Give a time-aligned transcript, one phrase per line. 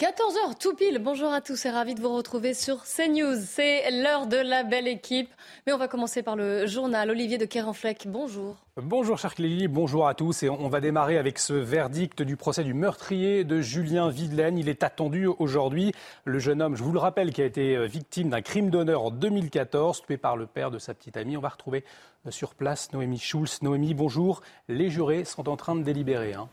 [0.00, 3.36] 14h tout pile, bonjour à tous et ravi de vous retrouver sur CNews.
[3.36, 5.28] C'est l'heure de la belle équipe.
[5.66, 7.10] Mais on va commencer par le journal.
[7.10, 8.56] Olivier de Kerenfleck, bonjour.
[8.78, 10.42] Bonjour cher Clélie, bonjour à tous.
[10.42, 14.56] Et on va démarrer avec ce verdict du procès du meurtrier de Julien Videlaine.
[14.56, 15.92] Il est attendu aujourd'hui.
[16.24, 19.10] Le jeune homme, je vous le rappelle, qui a été victime d'un crime d'honneur en
[19.10, 21.36] 2014, tué par le père de sa petite amie.
[21.36, 21.84] On va retrouver
[22.30, 23.60] sur place Noémie Schulz.
[23.60, 24.40] Noémie, bonjour.
[24.70, 26.32] Les jurés sont en train de délibérer.
[26.32, 26.48] Hein.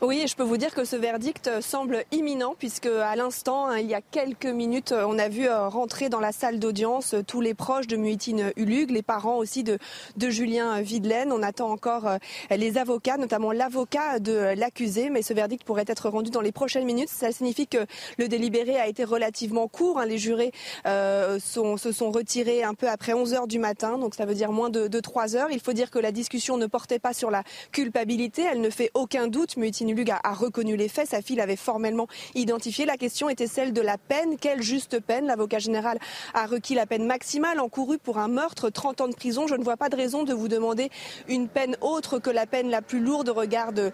[0.00, 3.86] Oui, je peux vous dire que ce verdict semble imminent puisque à l'instant, hein, il
[3.86, 7.88] y a quelques minutes, on a vu rentrer dans la salle d'audience tous les proches
[7.88, 9.80] de Muitine Hulug, les parents aussi de,
[10.20, 11.32] Julien Videlaine.
[11.32, 12.08] On attend encore
[12.48, 16.84] les avocats, notamment l'avocat de l'accusé, mais ce verdict pourrait être rendu dans les prochaines
[16.84, 17.08] minutes.
[17.08, 17.84] Ça signifie que
[18.18, 19.98] le délibéré a été relativement court.
[19.98, 20.06] Hein.
[20.06, 20.52] Les jurés
[20.86, 24.52] euh, se sont retirés un peu après 11 heures du matin, donc ça veut dire
[24.52, 25.50] moins de, de 3 heures.
[25.50, 27.42] Il faut dire que la discussion ne portait pas sur la
[27.72, 28.42] culpabilité.
[28.42, 29.56] Elle ne fait aucun doute.
[29.56, 31.10] Muitine Hulug a, a, reconnu les faits.
[31.10, 32.86] Sa fille l'avait formellement identifié.
[32.86, 34.36] La question était celle de la peine.
[34.38, 35.26] Quelle juste peine?
[35.26, 35.98] L'avocat général
[36.34, 39.46] a requis la peine maximale encourue pour un meurtre, 30 ans de prison.
[39.46, 40.90] Je ne vois pas de raison de vous demander
[41.28, 43.92] une peine autre que la peine la plus lourde au regard de,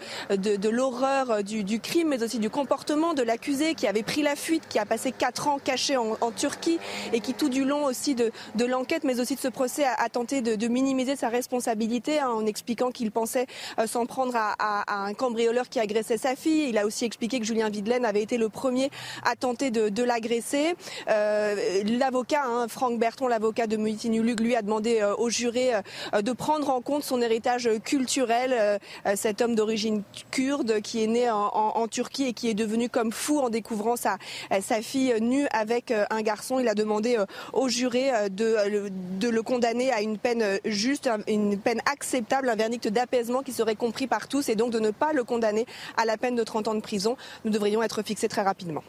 [0.69, 4.65] l'horreur du, du, crime, mais aussi du comportement de l'accusé qui avait pris la fuite,
[4.69, 6.79] qui a passé 4 ans caché en, Turquie
[7.13, 8.33] et qui tout du long aussi de,
[8.65, 12.47] l'enquête, mais aussi de ce procès, a, a tenté de, minimiser sa responsabilité hein, en
[12.47, 13.47] expliquant qu'il pensait
[13.79, 16.69] euh, s'en prendre à, à, un cambrioleur qui agressait sa fille.
[16.69, 18.91] Il a aussi expliqué que Julien Videlaine avait été le premier
[19.25, 20.75] à tenter de, de l'agresser.
[21.09, 25.73] Euh, l'avocat, hein, Franck Berton, l'avocat de Muhittin Ulug, lui a demandé euh, aux jurés
[26.15, 28.55] euh, de prendre en compte son héritage culturel.
[28.59, 28.79] Euh,
[29.15, 32.89] cet homme d'origine kurde qui est né en, en, en, Turquie et qui est devenu
[32.89, 34.17] comme fou en découvrant sa,
[34.61, 36.59] sa fille nue avec un garçon.
[36.59, 37.19] Il a demandé
[37.53, 38.89] aux jurés de,
[39.21, 43.77] de le condamner à une peine juste, une peine acceptable, un verdict d'apaisement qui serait
[43.77, 46.69] compris par tous et donc de ne pas le condamner à la peine de 30
[46.69, 47.17] ans de prison.
[47.45, 48.83] Nous devrions être fixés très rapidement.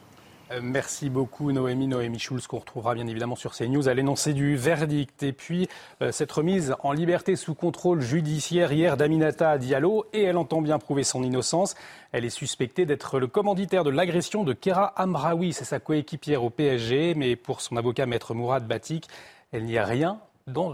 [0.62, 5.24] Merci beaucoup Noémie, Noémie Schulz, qu'on retrouvera bien évidemment sur CNews à l'énoncé du verdict.
[5.24, 5.68] Et puis
[6.04, 10.78] euh, cette remise en liberté sous contrôle judiciaire hier d'Aminata Diallo, et elle entend bien
[10.78, 11.74] prouver son innocence.
[12.12, 16.52] Elle est suspectée d'être le commanditaire de l'agression de Kera Amraoui, c'est sa coéquipière au
[16.52, 19.08] PSG, mais pour son avocat maître Mourad Batik,
[19.52, 20.20] elle n'y a rien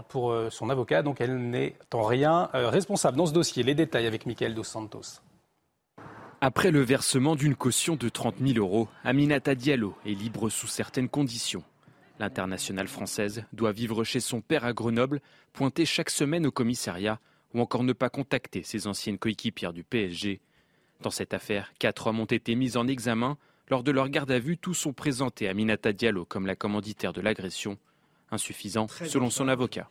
[0.08, 3.62] pour euh, son avocat, donc elle n'est en rien euh, responsable dans ce dossier.
[3.62, 5.22] Les détails avec Michael Dos Santos.
[6.44, 11.08] Après le versement d'une caution de 30 000 euros, Aminata Diallo est libre sous certaines
[11.08, 11.62] conditions.
[12.18, 15.20] L'internationale française doit vivre chez son père à Grenoble,
[15.52, 17.20] pointer chaque semaine au commissariat
[17.54, 20.40] ou encore ne pas contacter ses anciennes coéquipières du PSG.
[21.00, 23.38] Dans cette affaire, quatre hommes ont été mis en examen.
[23.68, 27.12] Lors de leur garde à vue, tous sont présentés à Aminata Diallo comme la commanditaire
[27.12, 27.78] de l'agression.
[28.32, 29.88] Insuffisant, selon son avocat.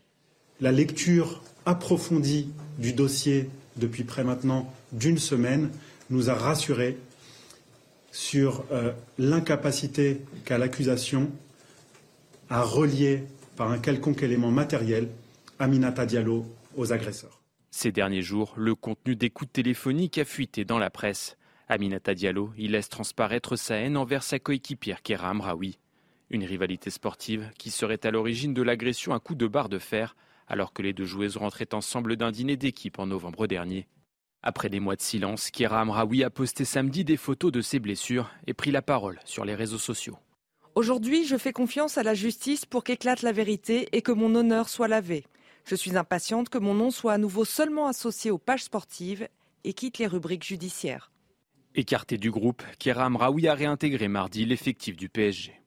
[0.60, 5.72] La lecture approfondie du dossier depuis près maintenant d'une semaine
[6.12, 6.98] nous a rassurés
[8.12, 11.32] sur euh, l'incapacité qu'a l'accusation
[12.50, 13.24] à relier
[13.56, 15.10] par un quelconque élément matériel
[15.60, 16.46] Aminata Diallo
[16.76, 17.42] aux agresseurs.
[17.72, 21.38] Ces derniers jours, le contenu d'écoute téléphonique a fuité dans la presse.
[21.70, 25.80] Aminata Diallo y laisse transparaître sa haine envers sa coéquipière Kera Amraoui.
[26.30, 30.16] Une rivalité sportive qui serait à l'origine de l'agression à coups de barre de fer
[30.48, 33.88] alors que les deux joueuses rentraient ensemble d'un dîner d'équipe en novembre dernier.
[34.44, 38.32] Après des mois de silence, Kira Amraoui a posté samedi des photos de ses blessures
[38.48, 40.18] et pris la parole sur les réseaux sociaux.
[40.74, 44.68] Aujourd'hui, je fais confiance à la justice pour qu'éclate la vérité et que mon honneur
[44.68, 45.26] soit lavé.
[45.66, 49.28] Je suis impatiente que mon nom soit à nouveau seulement associé aux pages sportives
[49.64, 51.12] et quitte les rubriques judiciaires.
[51.76, 55.61] Écarté du groupe, Kira Amraoui a réintégré mardi l'effectif du PSG.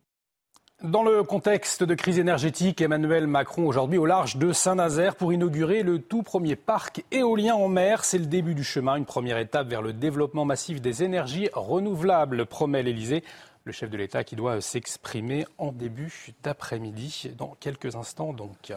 [0.83, 5.85] Dans le contexte de crise énergétique, Emmanuel Macron aujourd'hui au large de Saint-Nazaire pour inaugurer
[5.85, 8.05] le tout premier parc éolien en mer.
[8.05, 12.45] C'est le début du chemin, une première étape vers le développement massif des énergies renouvelables,
[12.45, 13.23] promet l'Elysée.
[13.63, 18.33] Le chef de l'État qui doit s'exprimer en début d'après-midi, dans quelques instants.
[18.33, 18.73] Donc,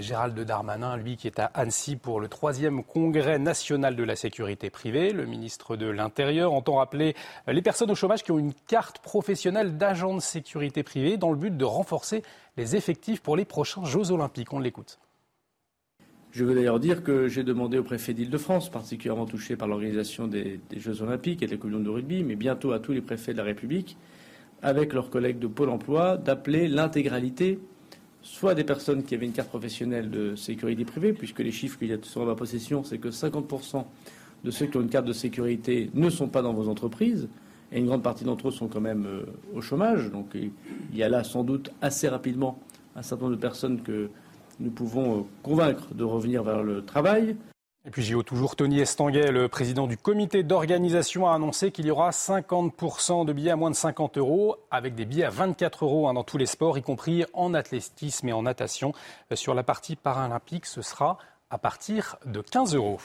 [0.00, 4.68] Gérald Darmanin, lui, qui est à Annecy pour le troisième congrès national de la sécurité
[4.68, 5.12] privée.
[5.12, 7.14] Le ministre de l'Intérieur entend rappeler
[7.46, 11.36] les personnes au chômage qui ont une carte professionnelle d'agent de sécurité privée dans le
[11.36, 12.22] but de renforcer
[12.56, 14.52] les effectifs pour les prochains Jeux olympiques.
[14.52, 14.98] On l'écoute.
[16.30, 20.60] Je veux d'ailleurs dire que j'ai demandé au préfet d'Île-de-France, particulièrement touché par l'organisation des,
[20.76, 23.44] Jeux Olympiques et des communions de rugby, mais bientôt à tous les préfets de la
[23.44, 23.96] République,
[24.60, 27.58] avec leurs collègues de Pôle emploi, d'appeler l'intégralité,
[28.28, 31.88] soit des personnes qui avaient une carte professionnelle de sécurité privée, puisque les chiffres qu'il
[31.88, 33.84] y a sur ma possession, c'est que 50%
[34.44, 37.28] de ceux qui ont une carte de sécurité ne sont pas dans vos entreprises,
[37.72, 40.10] et une grande partie d'entre eux sont quand même euh, au chômage.
[40.10, 40.52] Donc il
[40.96, 42.58] y a là sans doute assez rapidement
[42.96, 44.10] un certain nombre de personnes que
[44.60, 47.36] nous pouvons euh, convaincre de revenir vers le travail.
[47.88, 51.90] Et puis JO toujours, Tony Estanguet, le président du comité d'organisation, a annoncé qu'il y
[51.90, 56.06] aura 50% de billets à moins de 50 euros, avec des billets à 24 euros
[56.06, 58.92] hein, dans tous les sports, y compris en athlétisme et en natation.
[59.32, 61.16] Euh, sur la partie paralympique, ce sera
[61.50, 62.98] à partir de 15 euros.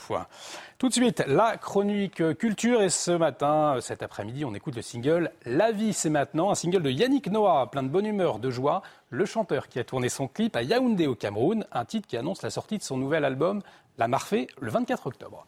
[0.77, 2.81] Tout de suite, la chronique culture.
[2.81, 6.51] Et ce matin, cet après-midi, on écoute le single La vie, c'est maintenant.
[6.51, 8.81] Un single de Yannick Noah, plein de bonne humeur, de joie.
[9.09, 11.65] Le chanteur qui a tourné son clip à Yaoundé au Cameroun.
[11.71, 13.61] Un titre qui annonce la sortie de son nouvel album,
[13.97, 15.45] La Marfée, le 24 octobre.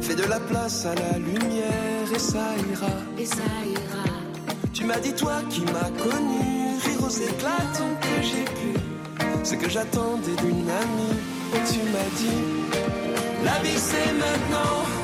[0.00, 2.86] Fais de la place à la lumière et ça ira.
[3.18, 4.04] Et ça ira.
[4.72, 8.78] Tu m'as dit toi qui m'as connu, rire aux éclats tant que j'ai pu.
[9.42, 11.18] Ce que j'attendais d'une amie,
[11.54, 12.42] et tu m'as dit,
[13.44, 15.03] la vie c'est maintenant,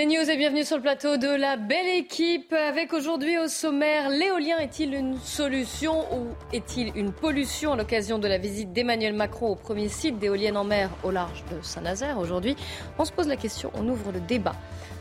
[0.00, 4.08] C'est News et bienvenue sur le plateau de la belle équipe avec aujourd'hui au sommaire
[4.08, 7.74] l'éolien est-il une solution ou est-il une pollution?
[7.74, 11.44] À l'occasion de la visite d'Emmanuel Macron au premier site d'éoliennes en mer au large
[11.52, 12.56] de Saint-Nazaire aujourd'hui
[12.98, 14.54] On se pose la question, on ouvre le débat.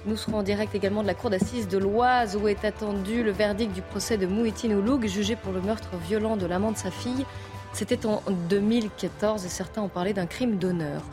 [0.05, 3.31] Nous serons en direct également de la cour d'assises de l'Oise où est attendu le
[3.31, 6.91] verdict du procès de Mouhitine Ouloug jugé pour le meurtre violent de l'amant de sa
[6.91, 7.25] fille.
[7.71, 11.03] C'était en 2014 et certains ont parlé d'un crime d'honneur.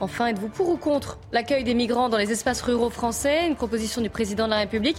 [0.00, 3.46] Enfin, êtes-vous pour ou contre l'accueil des migrants dans les espaces ruraux français?
[3.46, 4.96] Une proposition du président de la République.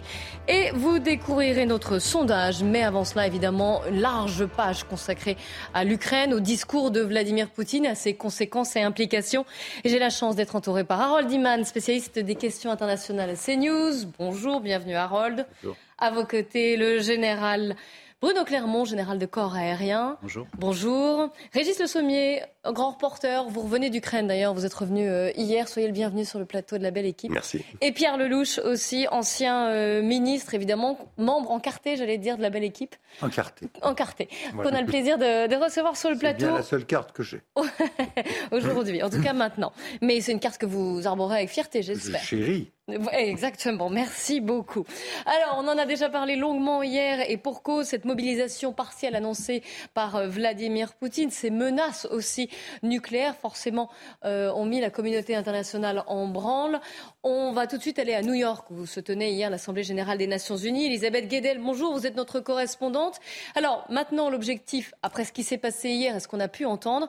[0.47, 2.63] Et vous découvrirez notre sondage.
[2.63, 5.35] Mais avant cela, évidemment, une large page consacrée
[5.73, 9.45] à l'Ukraine, au discours de Vladimir Poutine, à ses conséquences et implications.
[9.83, 14.07] Et j'ai la chance d'être entouré par Harold Iman, spécialiste des questions internationales à CNews.
[14.17, 15.45] Bonjour, bienvenue Harold.
[15.61, 15.75] Bonjour.
[15.97, 17.75] À vos côtés, le général
[18.23, 20.17] Bruno Clermont, général de corps aérien.
[20.21, 20.47] Bonjour.
[20.57, 21.29] Bonjour.
[21.51, 23.49] Régis Le Sommier, grand reporter.
[23.49, 24.53] Vous revenez d'Ukraine d'ailleurs.
[24.53, 25.67] Vous êtes revenu euh, hier.
[25.67, 27.33] Soyez le bienvenu sur le plateau de la belle équipe.
[27.33, 27.65] Merci.
[27.81, 32.63] Et Pierre Lelouch aussi, ancien euh, ministre évidemment, membre encarté, j'allais dire, de la belle
[32.63, 32.95] équipe.
[33.21, 33.67] Encarté.
[33.81, 34.29] Encarté.
[34.55, 36.39] Qu'on a le plaisir de, recevoir sur le plateau.
[36.39, 37.41] C'est bien la seule carte que j'ai.
[38.53, 39.73] Aujourd'hui, en tout cas maintenant.
[40.01, 42.23] Mais c'est une carte que vous arborez avec fierté, j'espère.
[42.23, 42.71] Chérie.
[42.89, 44.83] Exactement, merci beaucoup.
[45.25, 49.63] Alors, on en a déjà parlé longuement hier et pour cause, cette mobilisation partielle annoncée
[49.93, 52.49] par euh, Vladimir Poutine, ces menaces aussi
[52.81, 53.89] nucléaires, forcément,
[54.25, 56.81] euh, ont mis la communauté internationale en branle.
[57.23, 60.17] On va tout de suite aller à New York, où se tenait hier l'Assemblée générale
[60.17, 60.87] des Nations unies.
[60.87, 63.21] Elisabeth Guedel, bonjour, vous êtes notre correspondante.
[63.55, 67.07] Alors, maintenant, l'objectif, après ce qui s'est passé hier et ce qu'on a pu entendre,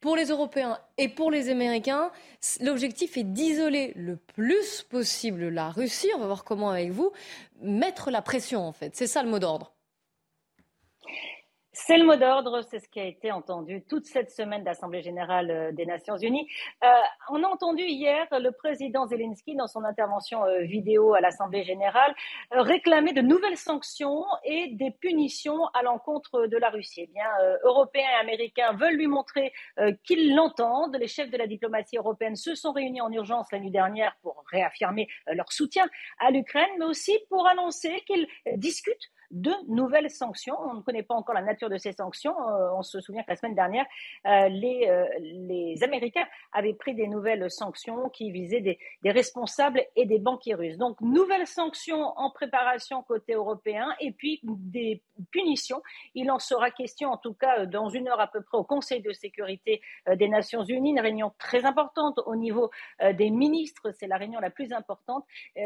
[0.00, 2.10] pour les Européens et pour les Américains,
[2.60, 6.10] l'objectif est d'isoler le plus possible la Russie.
[6.16, 7.12] On va voir comment avec vous
[7.62, 8.96] mettre la pression en fait.
[8.96, 9.72] C'est ça le mot d'ordre.
[11.86, 15.50] C'est le mot d'ordre, c'est ce qui a été entendu toute cette semaine d'Assemblée générale
[15.50, 16.46] euh, des Nations unies.
[16.84, 16.88] Euh,
[17.30, 22.14] on a entendu hier le président Zelensky, dans son intervention euh, vidéo à l'Assemblée générale,
[22.50, 27.04] réclamer de nouvelles sanctions et des punitions à l'encontre de la Russie.
[27.04, 27.28] Eh bien,
[27.64, 29.52] Européens et Américains veulent lui montrer
[30.04, 30.96] qu'ils l'entendent.
[30.96, 34.44] Les chefs de la diplomatie européenne se sont réunis en urgence la nuit dernière pour
[34.50, 40.56] réaffirmer leur soutien à l'Ukraine, mais aussi pour annoncer qu'ils discutent de nouvelles sanctions.
[40.60, 42.34] On ne connaît pas encore la nature de ces sanctions.
[42.48, 43.86] Euh, on se souvient que la semaine dernière,
[44.26, 50.06] euh, les, euh, les, Américains avaient pris des nouvelles sanctions qui visaient des, responsables et
[50.06, 50.78] des banquiers russes.
[50.78, 55.82] Donc, nouvelles sanctions en préparation côté européen et puis des punitions.
[56.14, 59.00] Il en sera question, en tout cas, dans une heure à peu près au Conseil
[59.00, 59.80] de sécurité
[60.12, 62.70] des Nations Unies, une réunion très importante au niveau
[63.14, 63.90] des ministres.
[63.92, 65.24] C'est la réunion la plus importante,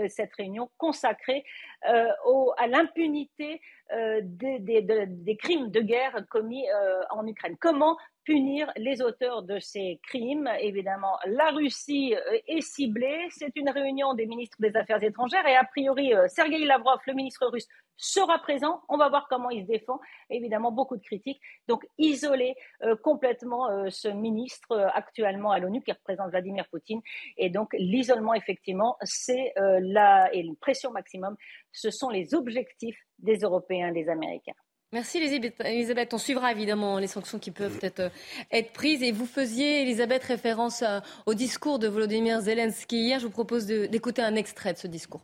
[0.09, 1.45] cette réunion consacrée
[1.83, 3.54] à l'impunité
[3.93, 7.57] euh, des, crimes de guerre commis euh, en Ukraine.
[7.61, 10.49] Comment punir les auteurs de ces crimes?
[10.61, 13.27] Évidemment, la Russie euh, est ciblée.
[13.31, 17.47] C'est une réunion des ministres des Affaires étrangères et a priori, Sergei Lavrov, le ministre
[17.47, 18.83] russe, sera présent.
[18.89, 20.01] On va voir comment il se défend.
[20.31, 21.41] Évidemment, beaucoup de critiques.
[21.69, 22.55] Donc, isoler
[23.03, 27.01] complètement ce ministre actuellement à l'ONU qui représente Vladimir Poutine.
[27.37, 31.37] Et donc, l'isolement, effectivement, c'est la et une pression maximum.
[31.73, 34.55] Ce sont les objectifs des Européens des Américains.
[34.93, 36.15] Merci Elisabeth.
[36.15, 38.09] On suivra évidemment les sanctions qui peuvent être, euh,
[38.53, 39.03] être prises.
[39.03, 43.19] Et vous faisiez, Elisabeth, référence euh, au discours de Volodymyr Zelensky hier.
[43.19, 45.23] Je vous propose d'écouter un extrait de ce discours.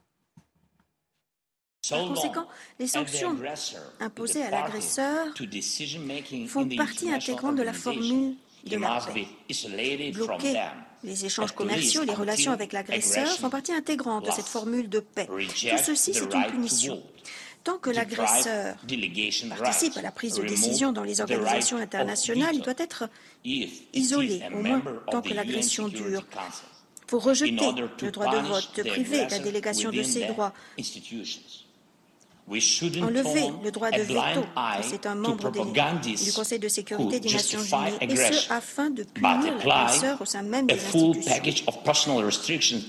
[1.90, 2.47] Par conséquent,
[2.78, 3.37] les sanctions
[4.00, 5.26] imposées à l'agresseur
[6.49, 9.26] font partie intégrante de la formule de la paix.
[10.12, 10.61] Bloquer
[11.02, 15.26] les échanges commerciaux, les relations avec l'agresseur font partie intégrante de cette formule de paix.
[15.26, 17.02] Tout ceci, c'est une punition.
[17.62, 18.76] Tant que l'agresseur
[19.59, 23.09] participe à la prise de décision dans les organisations internationales, il doit être
[23.44, 26.25] isolé, au moins tant que l'agression dure.
[26.32, 30.52] Il faut rejeter le droit de vote privé la délégation de ses droits.
[32.49, 34.44] Enlever le droit de veto
[34.82, 39.56] c'est un membre du Conseil de sécurité des Nations Unies, et ce afin de punir
[39.64, 42.80] l'agresseur au sein même des institutions.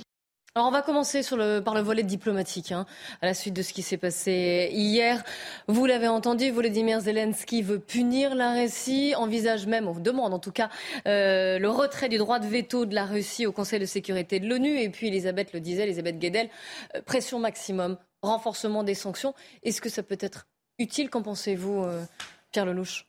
[0.54, 2.86] Alors on va commencer sur le, par le volet diplomatique, hein,
[3.22, 5.24] à la suite de ce qui s'est passé hier.
[5.70, 10.52] Vous l'avez entendu, Volodymyr Zelensky veut punir la Russie, envisage même, on demande en tout
[10.52, 10.68] cas,
[11.08, 14.50] euh, le retrait du droit de veto de la Russie au Conseil de sécurité de
[14.50, 14.78] l'ONU.
[14.78, 16.50] Et puis Elisabeth le disait, Elisabeth Guedel,
[16.98, 19.34] euh, pression maximum, renforcement des sanctions.
[19.64, 20.48] Est-ce que ça peut être
[20.80, 22.04] utile Qu'en pensez-vous, euh,
[22.52, 23.08] Pierre Lelouch?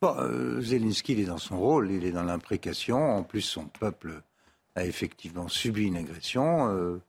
[0.00, 0.14] Bon,
[0.60, 3.16] Zelensky, il est dans son rôle, il est dans l'imprécation.
[3.16, 4.22] En plus, son peuple
[4.78, 6.68] a effectivement subi une agression.
[6.70, 7.00] Euh,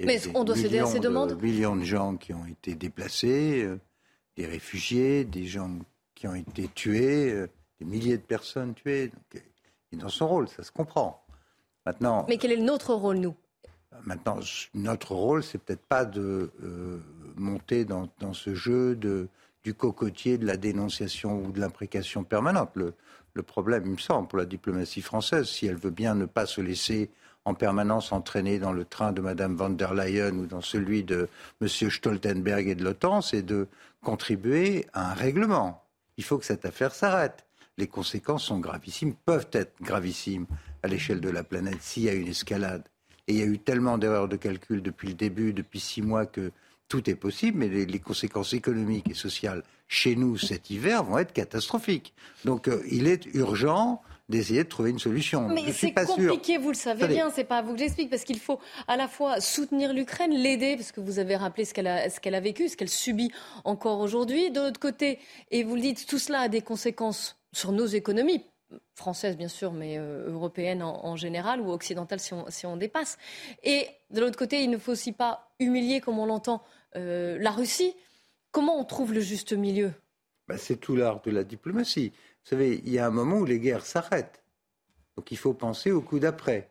[0.00, 1.30] Mais on doit céder à ces demandes?
[1.30, 3.78] de, Millions de gens qui ont été déplacés, euh,
[4.36, 5.70] des réfugiés, des gens
[6.14, 9.08] qui ont été tués, euh, des milliers de personnes tuées.
[9.08, 9.42] Donc,
[9.92, 11.24] il est dans son rôle, ça se comprend.
[11.86, 12.26] Maintenant.
[12.28, 13.34] Mais quel est notre rôle, nous?
[14.04, 14.38] Maintenant,
[14.74, 16.50] notre rôle, c'est peut-être pas de
[17.36, 19.28] monter dans, ce jeu de,
[19.64, 22.70] du cocotier de la dénonciation ou de l'imprécation permanente.
[22.74, 22.94] Le,
[23.34, 26.46] le problème, il me semble, pour la diplomatie française, si elle veut bien ne pas
[26.46, 27.10] se laisser
[27.44, 31.28] en permanence entraîner dans le train de Mme van der Leyen ou dans celui de
[31.60, 31.68] M.
[31.68, 33.66] Stoltenberg et de l'OTAN, c'est de
[34.02, 35.82] contribuer à un règlement.
[36.16, 37.46] Il faut que cette affaire s'arrête.
[37.78, 40.46] Les conséquences sont gravissimes, peuvent être gravissimes
[40.82, 42.82] à l'échelle de la planète s'il y a une escalade.
[43.30, 46.26] Et il y a eu tellement d'erreurs de calcul depuis le début, depuis six mois,
[46.26, 46.50] que
[46.88, 51.32] tout est possible, mais les, conséquences économiques et sociales chez nous cet hiver vont être
[51.32, 52.12] catastrophiques.
[52.44, 55.48] Donc euh, il est urgent d'essayer de trouver une solution.
[55.48, 58.40] Mais c'est compliqué, vous le savez bien, c'est pas à vous que j'explique, parce qu'il
[58.40, 58.58] faut
[58.88, 62.18] à la fois soutenir l'Ukraine, l'aider, parce que vous avez rappelé ce qu'elle a, ce
[62.18, 63.30] qu'elle a vécu, ce qu'elle subit
[63.64, 64.50] encore aujourd'hui.
[64.50, 65.20] De l'autre côté,
[65.52, 68.44] et vous le dites, tout cela a des conséquences sur nos économies,
[68.94, 73.18] françaises bien sûr, mais euh, européennes en, général, ou occidentales si on, dépasse.
[73.62, 76.62] Et de l'autre côté, il ne faut aussi pas humilier, comme on l'entend,
[76.96, 77.94] euh, la Russie.
[78.50, 79.92] Comment on trouve le juste milieu?
[80.48, 82.10] Bah, C'est tout l'art de la diplomatie.
[82.44, 84.42] Vous savez, il y a un moment où les guerres s'arrêtent.
[85.16, 86.70] Donc il faut penser au coup d'après.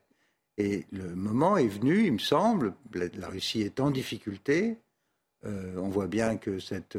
[0.58, 4.78] Et le moment est venu, il me semble, la, Russie est en difficulté.
[5.46, 6.98] Euh, on voit bien que cet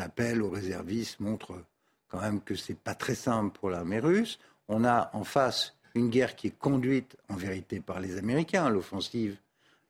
[0.00, 1.62] appel aux réservistes montre
[2.10, 4.38] quand même que ce n'est pas très simple pour l'armée russe.
[4.68, 8.68] On a en face une guerre qui est conduite en vérité par les Américains.
[8.68, 9.36] L'offensive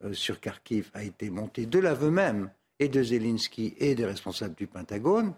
[0.04, 4.54] euh, sur Kharkiv a été monté de l'aveu même et de Zelensky et des responsables
[4.54, 5.34] du Pentagone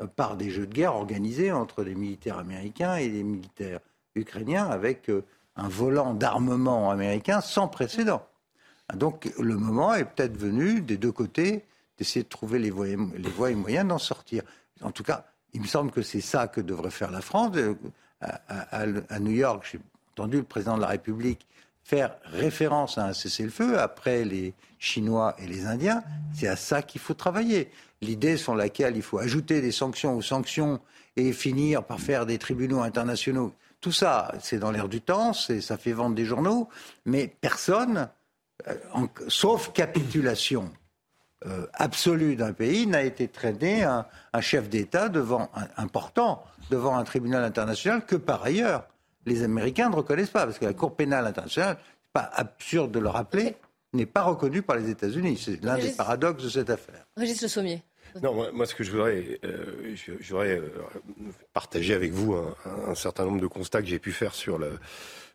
[0.00, 3.80] euh, par des jeux de guerre organisés entre des militaires américains et des militaires
[4.14, 5.24] ukrainiens avec euh,
[5.56, 8.26] un volant d'armement américain sans précédent.
[8.94, 11.64] Donc le moment est peut-être venu des deux côtés
[11.96, 14.42] d'essayer de trouver les voies, les voies et moyens d'en sortir.
[14.82, 17.56] en tout cas, il me semble que c'est ça que devrait faire la France.
[17.56, 17.74] Euh,
[18.20, 19.80] à, New York, j'ai
[20.12, 21.46] entendu le président de la République
[21.84, 26.02] faire référence à un cessez-le-feu après les Chinois et les Indiens.
[26.32, 27.70] C'est à ça qu'il faut travailler.
[28.00, 30.80] L'idée sur laquelle il faut ajouter des sanctions aux sanctions
[31.16, 35.76] et finir par faire des tribunaux internationaux, tout ça, c'est dans l'air du temps, ça
[35.76, 36.70] fait vendre des journaux,
[37.04, 38.08] mais personne,
[38.66, 38.74] euh,
[39.28, 40.72] sauf capitulation
[41.46, 47.04] euh, absolue d'un pays, n'a été traîné un, un chef d'État devant important devant un
[47.04, 48.86] tribunal international que par ailleurs
[49.26, 52.98] les Américains ne reconnaissent pas, parce que la Cour pénale internationale, c'est pas absurde de
[52.98, 53.56] le rappeler,
[53.92, 55.40] n'est pas reconnue par les États-Unis.
[55.42, 57.06] C'est l'un des paradoxes de cette affaire.
[57.16, 57.82] Régis Le Sommier.
[58.22, 60.70] Non, moi, ce que je voudrais, euh, je, voudrais euh,
[61.52, 62.36] partager avec vous
[62.86, 64.78] un, certain nombre de constats que j'ai pu faire sur, le,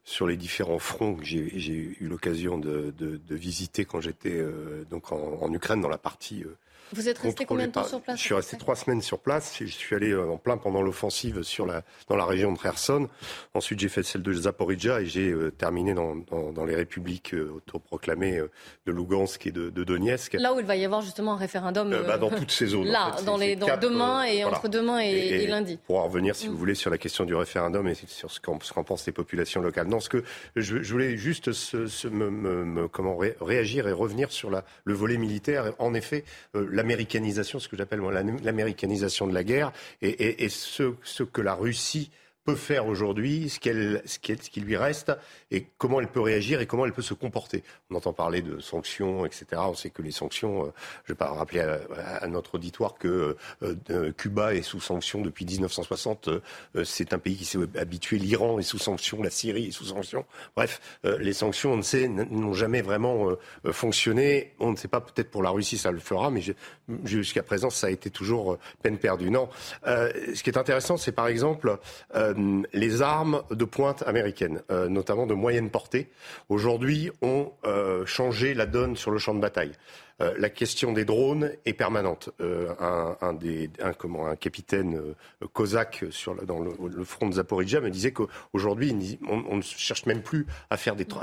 [0.03, 2.93] sur les différents fronts que j'ai eu l'occasion de,
[3.29, 6.43] visiter quand j'étais euh, donc en, en, Ukraine, dans la partie
[6.93, 9.55] vous êtes resté combien de temps sur place Je suis resté trois semaines sur place.
[9.59, 13.07] Je suis allé euh, en plein pendant l'offensive sur la, dans la région de Kherson.
[13.53, 17.33] Ensuite, j'ai fait celle de Zaporizhia et j'ai euh, terminé dans, dans, dans, les républiques
[17.33, 18.41] euh, autoproclamées
[18.85, 20.33] de Lugansk et de, de, Donetsk.
[20.33, 21.89] Là où il va y avoir justement un référendum.
[21.89, 22.87] bah, dans toutes ces zones.
[22.87, 25.77] Là, dans les, dans demain et entre demain et, et, lundi.
[25.85, 26.51] Pour en revenir, si mm.
[26.51, 29.87] vous voulez, sur la question du référendum et sur ce qu'en pensent les populations locales.
[29.87, 30.23] Non, ce que
[30.55, 35.17] je, je voulais juste se, me, me, comment réagir et revenir sur la, le volet
[35.17, 35.73] militaire.
[35.79, 36.23] En effet,
[36.79, 37.99] l'américanisation ce que j'appelle
[38.43, 39.71] l'américanisation de la guerre,
[40.01, 42.11] et, ce, que la Russie
[42.45, 45.11] peut faire aujourd'hui, ce, qu'elle, ce, ce qui lui reste,
[45.51, 47.63] et comment elle peut réagir et comment elle peut se comporter.
[47.89, 49.45] On entend parler de sanctions, etc.
[49.57, 50.73] On sait que les sanctions, euh,
[51.05, 55.45] je ne vais pas rappeler à, notre auditoire que euh, Cuba est sous sanctions depuis
[55.45, 56.27] 1960.
[56.27, 58.17] Euh, c'est un pays qui s'est habitué.
[58.17, 60.25] L'Iran est sous sanctions, la Syrie est sous sanctions.
[60.55, 63.29] Bref, les sanctions, on ne sait, n'ont jamais vraiment
[63.71, 64.53] fonctionné.
[64.59, 66.41] On ne sait pas, peut-être pour la Russie, ça le fera, mais
[67.05, 69.29] jusqu'à présent, ça a été toujours peine perdue.
[69.29, 69.49] Non.
[69.85, 71.77] ce qui est intéressant, c'est par exemple
[72.73, 76.09] les armes de pointe américaines, notamment de moyenne portée,
[76.49, 79.71] aujourd'hui, ont euh, changé la donne sur le champ de bataille.
[80.21, 82.29] Euh, la question des drones est permanente.
[82.41, 85.01] Euh, un, des, comment, un capitaine
[85.53, 90.45] cosaque sur, dans le, front de Zaporizhia me disait qu'aujourd'hui, on, ne cherche même plus
[90.69, 90.77] à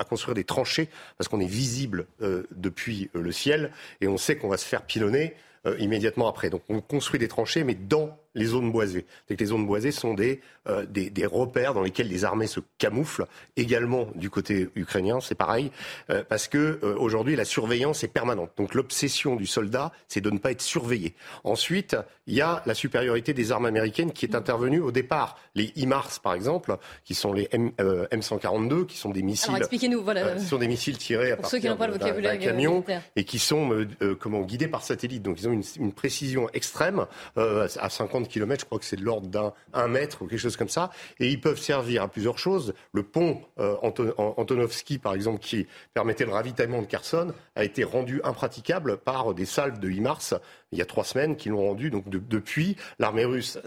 [0.05, 2.07] construire des tranchées parce qu'on est visible
[2.51, 3.71] depuis le ciel
[4.01, 5.35] et on sait qu'on va se faire pilonner
[5.79, 6.49] immédiatement après.
[6.49, 9.07] Donc on construit des tranchées, mais dans les zones boisées.
[9.27, 12.47] C'est que les zones boisées sont des, euh, des, des, repères dans lesquels les armées
[12.47, 13.27] se camouflent.
[13.57, 15.73] Également du côté ukrainien, c'est pareil,
[16.11, 18.51] euh, parce que euh, aujourd'hui la surveillance est permanente.
[18.57, 21.15] Donc l'obsession du soldat, c'est de ne pas être surveillé.
[21.45, 21.97] Ensuite,
[22.27, 25.39] il y a la supériorité des armes américaines qui est intervenue au départ.
[25.55, 29.51] Les HIMARS, par exemple, qui sont les M, M142, qui sont des missiles.
[29.51, 30.39] Alors expliquez-nous, voilà.
[30.39, 33.87] sont des missiles tirés à partir d'un camion et qui sont
[34.21, 35.23] comment guidés par satellite.
[35.23, 39.05] Donc ils ont une, une précision extrême à 50 kilomètres, je crois que c'est de
[39.05, 42.75] l'ordre d'un mètre ou quelque chose comme ça, et ils peuvent servir à plusieurs choses.
[42.93, 48.21] Le pont euh, Antonovski, par exemple, qui permettait le ravitaillement de Kherson, a été rendu
[48.25, 50.35] impraticable par des salves de HIMARS
[50.73, 51.91] il y a trois semaines qui l'ont rendu.
[51.91, 53.59] Donc depuis, l'armée russe,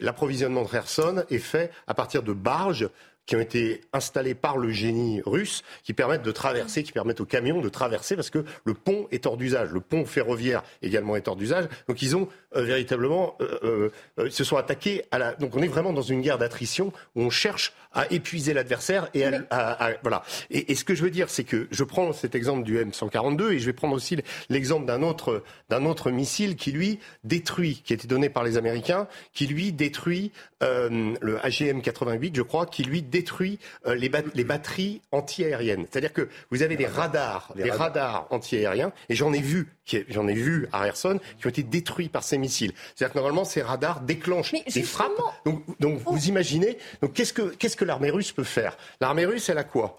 [0.00, 2.88] l'approvisionnement de Kherson est fait à partir de barges
[3.30, 7.26] qui ont été installés par le génie russe, qui permettent de traverser, qui permettent aux
[7.26, 9.70] camions de traverser, parce que le pont est hors d'usage.
[9.70, 11.66] Le pont ferroviaire également est hors d'usage.
[11.86, 15.34] Donc ils ont euh, véritablement, euh, euh, se sont attaqués à la.
[15.34, 19.24] Donc on est vraiment dans une guerre d'attrition où on cherche à épuiser l'adversaire et
[19.24, 20.24] à, voilà.
[20.50, 23.58] Et, ce que je veux dire, c'est que je prends cet exemple du M142 et
[23.60, 24.16] je vais prendre aussi
[24.48, 28.56] l'exemple d'un autre d'un autre missile qui lui détruit, qui a été donné par les
[28.56, 33.19] Américains, qui lui détruit le AGM 88, je crois, qui lui détruit
[33.86, 35.86] les, les batteries anti-aériennes.
[35.90, 39.68] C'est-à-dire que vous avez des radars, des radars anti-aériens, et j'en ai vu
[40.08, 42.72] j'en ai vu à Kherson, qui ont été détruits par ces missiles.
[42.94, 45.10] C'est-à-dire que normalement, ces radars déclenchent des frappes.
[45.44, 48.76] Donc, donc vous imaginez, donc qu'est-ce que, qu'est-ce que l'armée russe peut faire?
[49.00, 49.98] L'armée russe, elle a quoi?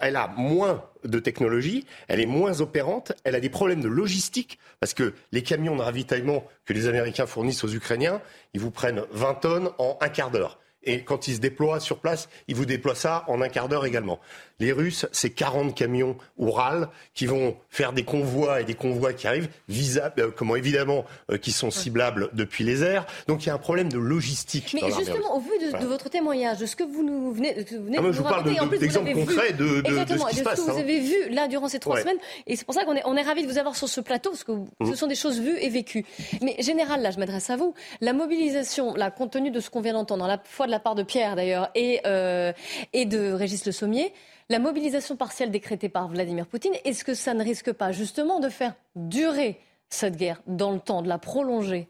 [0.00, 4.58] Elle a moins de technologie, elle est moins opérante, elle a des problèmes de logistique,
[4.80, 8.20] parce que les camions de ravitaillement que les Américains fournissent aux Ukrainiens,
[8.52, 10.58] ils vous prennent 20 tonnes en un quart d'heure.
[10.82, 13.84] Et quand ils se déploient sur place, ils vous déploient ça en un quart d'heure
[13.84, 14.18] également.
[14.60, 19.26] Les Russes, c'est 40 camions Oural qui vont faire des convois et des convois qui
[19.26, 23.06] arrivent, visables, euh, comment évidemment, euh, qui sont ciblables depuis les airs.
[23.26, 24.74] Donc il y a un problème de logistique.
[24.74, 27.64] Mais justement, au vu de, votre témoignage, de ce que vous nous venez, de
[27.96, 28.44] ah, vous Je vous parle
[28.78, 30.60] d'exemples concrets de, de, ce qui se passe.
[30.60, 30.80] ce que vous hein.
[30.80, 32.18] avez vu là durant ces trois semaines.
[32.46, 34.30] Et c'est pour ça qu'on est, on est ravis de vous avoir sur ce plateau,
[34.30, 34.94] parce que ce mmh.
[34.94, 36.04] sont des choses vues et vécues.
[36.42, 37.74] Mais général, là, je m'adresse à vous.
[38.00, 40.80] La mobilisation, là, compte tenu de ce qu'on vient d'entendre, à la fois de la
[40.80, 42.52] part de Pierre d'ailleurs et, euh,
[42.92, 44.12] et de Régis Le Sommier,
[44.50, 48.48] la mobilisation partielle décrétée par Vladimir Poutine, est-ce que ça ne risque pas justement de
[48.48, 51.88] faire durer cette guerre dans le temps, de la prolonger?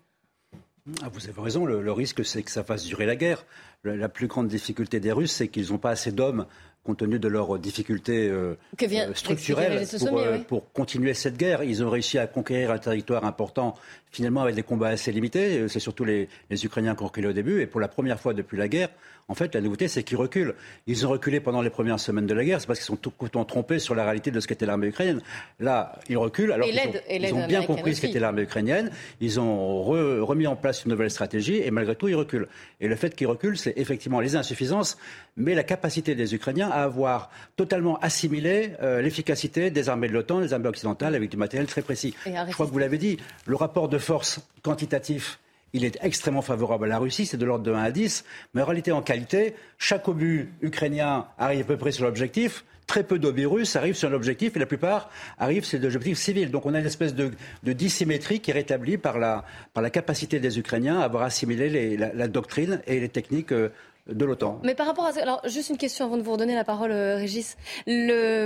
[1.03, 3.45] Ah, vous avez raison, le, risque c'est que ça fasse durer la guerre.
[3.83, 6.47] La, plus grande difficulté des Russes, c'est qu'ils n'ont pas assez d'hommes
[6.83, 11.63] compte tenu de leurs difficultés euh, euh, structurelles euh, pour, continuer cette guerre.
[11.63, 13.75] Ils ont réussi à conquérir un territoire important,
[14.11, 15.69] finalement avec des combats assez limités.
[15.69, 17.61] C'est surtout les, les Ukrainiens qui ont reculé au début.
[17.61, 18.91] Et pour la première fois depuis la guerre,
[19.31, 20.55] en fait, la nouveauté, c'est qu'ils reculent.
[20.89, 23.13] Ils ont reculé pendant les premières semaines de la guerre, c'est parce qu'ils sont tout
[23.45, 25.21] trompés sur la réalité de ce qu'était l'armée ukrainienne.
[25.61, 28.91] Là, ils reculent alors qu'ils ont, bien compris ce qu'était l'armée ukrainienne.
[29.21, 32.49] Ils ont remis en place une nouvelle stratégie et malgré tout, ils reculent.
[32.81, 34.99] Et le fait qu'ils reculent, c'est effectivement les insuffisances,
[35.37, 40.41] mais la capacité des Ukrainiens à avoir totalement assimilé euh, l'efficacité des armées de l'OTAN,
[40.41, 42.17] des armées occidentales, avec du matériel très précis.
[42.27, 45.39] Je crois que vous l'avez dit, le rapport de force quantitatif
[45.73, 48.63] il est extrêmement favorable à la Russie, c'est de l'ordre de 1 à 10, mais
[48.63, 53.21] en réalité, en qualité, chaque obus ukrainien arrive à peu près sur l'objectif, très peu
[53.21, 56.51] d'obus russes arrivent sur l'objectif et la plupart arrivent sur des objectifs civils.
[56.51, 57.31] Donc on a une espèce de,
[57.63, 62.27] dissymétrie qui est rétablie par la, par la capacité des Ukrainiens à avoir assimilé la,
[62.27, 63.69] doctrine et les techniques euh,
[64.09, 64.61] de l'OTAN.
[64.65, 67.15] Mais par rapport à alors juste une question avant de vous redonner la parole, euh,
[67.15, 67.57] Régis.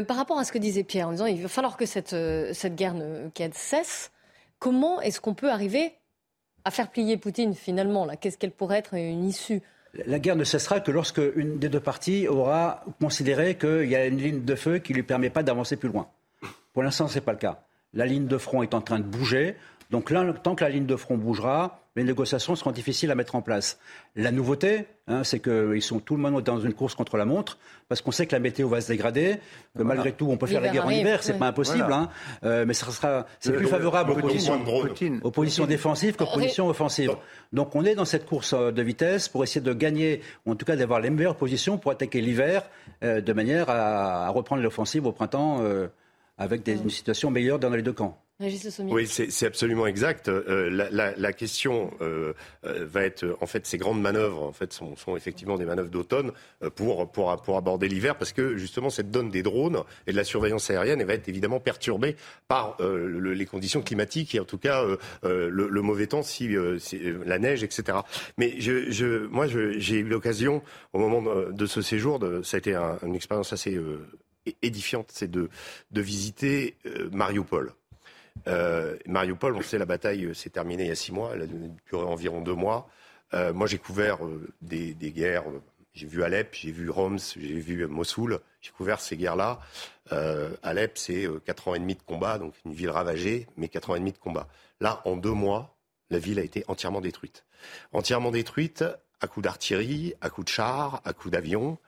[0.06, 2.50] Par rapport à ce que disait Pierre en disant il va falloir que cette, euh,
[2.52, 4.10] cette guerre ne, cesse,
[4.64, 5.92] comment est-ce qu'on peut arriver
[6.64, 9.60] à faire plier Poutine finalement Qu'est-ce qu'elle pourrait être une issue?
[10.06, 14.06] La guerre ne cessera que lorsque une des deux parties aura considéré qu'il y a
[14.06, 16.08] une ligne de feu qui ne lui permet pas d'avancer plus loin.
[16.72, 17.62] Pour l'instant, ce n'est pas le cas.
[17.92, 19.54] La ligne de front est en train de bouger.
[19.90, 23.34] Donc là, tant que la ligne de front bougera, les négociations seront difficiles à mettre
[23.34, 23.78] en place.
[24.16, 27.58] La nouveauté, hein, c'est qu'ils sont tout le monde dans une course contre la montre,
[27.88, 29.38] parce qu'on sait que la météo va se dégrader,
[29.76, 32.08] que malgré tout, on peut faire la guerre en hiver, c'est pas impossible, hein,
[32.44, 34.60] euh, mais ça sera, c'est plus favorable aux positions,
[35.22, 37.16] aux positions défensives qu'aux positions offensives.
[37.52, 40.56] Donc on est dans cette course euh, de vitesse pour essayer de gagner, ou en
[40.56, 42.62] tout cas d'avoir les meilleures positions pour attaquer l'hiver,
[43.02, 45.62] euh, de manière à, reprendre l'offensive au printemps
[46.38, 48.18] avec des, une situation meilleure dans les deux camps.
[48.92, 50.28] Oui, c'est absolument exact.
[50.28, 52.32] Euh, la, question euh,
[52.66, 56.32] euh, va être, en fait, ces grandes manœuvres, en fait, sont, effectivement des manœuvres d'automne
[56.74, 60.24] pour, pour, pour aborder l'hiver, parce que justement, cette donne des drones et de la
[60.24, 62.16] surveillance aérienne, va être évidemment perturbée
[62.48, 64.84] par les conditions climatiques et en tout cas
[65.22, 66.48] le, mauvais temps, si,
[67.24, 67.98] la neige, etc.
[68.36, 72.58] Mais je, je moi, j'ai eu l'occasion, au moment de, ce séjour, de, ça a
[72.58, 73.78] été une expérience assez
[74.62, 75.48] édifiante, c'est de,
[75.92, 76.76] de visiter
[77.12, 77.72] Mariupol.
[78.48, 81.42] Euh, Mariupol, on sait, la bataille euh, s'est terminée il y a six mois, elle
[81.42, 82.88] a duré environ deux mois.
[83.32, 85.44] Euh, moi, j'ai couvert euh, des, des, guerres.
[85.92, 88.40] J'ai vu Alep, j'ai vu Homs, j'ai vu Mossoul.
[88.60, 89.60] J'ai couvert ces guerres-là.
[90.62, 93.94] Alep, c'est quatre ans et demi de combat, donc une ville ravagée, mais quatre ans
[93.94, 94.48] et demi de combat.
[94.80, 95.76] Là, en deux mois,
[96.10, 97.44] la ville a été entièrement détruite.
[97.92, 98.84] Entièrement détruite
[99.20, 101.78] à coups d'artillerie, à coups de chars, à coups d'avions.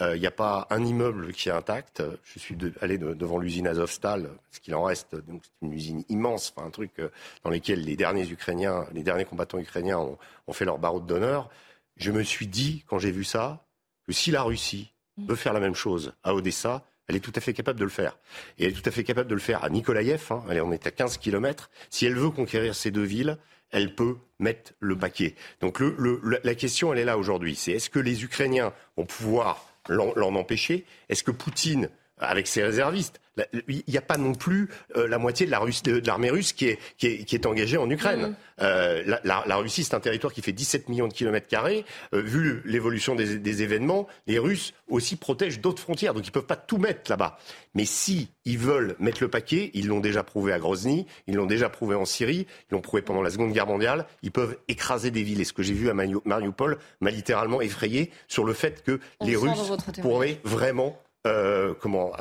[0.00, 2.02] Il euh, n'y a pas un immeuble qui est intact.
[2.24, 5.14] Je suis allé devant l'usine Azovstal, ce qu'il en reste.
[5.14, 7.08] Donc c'est une usine immense, un truc euh,
[7.44, 11.50] dans lequel les derniers Ukrainiens, les derniers combattants ukrainiens ont, fait leur barreau d'honneur.
[11.96, 13.64] Je me suis dit, quand j'ai vu ça,
[14.06, 15.26] que si la Russie mm.
[15.28, 17.90] veut faire la même chose à Odessa, elle est tout à fait capable de le
[17.90, 18.18] faire.
[18.58, 20.24] Et elle est tout à fait capable de le faire à Nikolaïev.
[20.30, 20.42] Hein.
[20.48, 21.70] Allez, on est à 15 kilomètres.
[21.90, 23.38] Si elle veut conquérir ces deux villes,
[23.70, 25.34] elle peut mettre le paquet.
[25.60, 27.54] Donc la question, elle est là aujourd'hui.
[27.54, 30.86] C'est est-ce que les Ukrainiens vont pouvoir l'en empêcher.
[31.08, 31.88] Est-ce que Poutine,
[32.22, 33.20] avec ses réservistes,
[33.68, 37.06] il n'y a pas non plus euh, la moitié de l'armée russe qui est, qui,
[37.06, 38.28] est, engagée en Ukraine.
[38.28, 38.36] Mm.
[38.60, 41.84] Euh, la, Russie, c'est un territoire qui fait 17 millions de kilomètres carrés.
[42.14, 46.46] Euh, vu l'évolution des, événements, les Russes aussi protègent d'autres frontières, donc ils ne peuvent
[46.46, 47.38] pas tout mettre là-bas.
[47.74, 51.46] Mais si ils veulent mettre le paquet, ils l'ont déjà prouvé à Grozny, ils l'ont
[51.46, 55.10] déjà prouvé en Syrie, ils l'ont prouvé pendant la Seconde Guerre mondiale, ils peuvent écraser
[55.10, 55.40] des villes.
[55.40, 59.36] Et ce que j'ai vu à Mariupol m'a littéralement effrayé sur le fait que les
[59.36, 62.12] Russes pourraient vraiment comment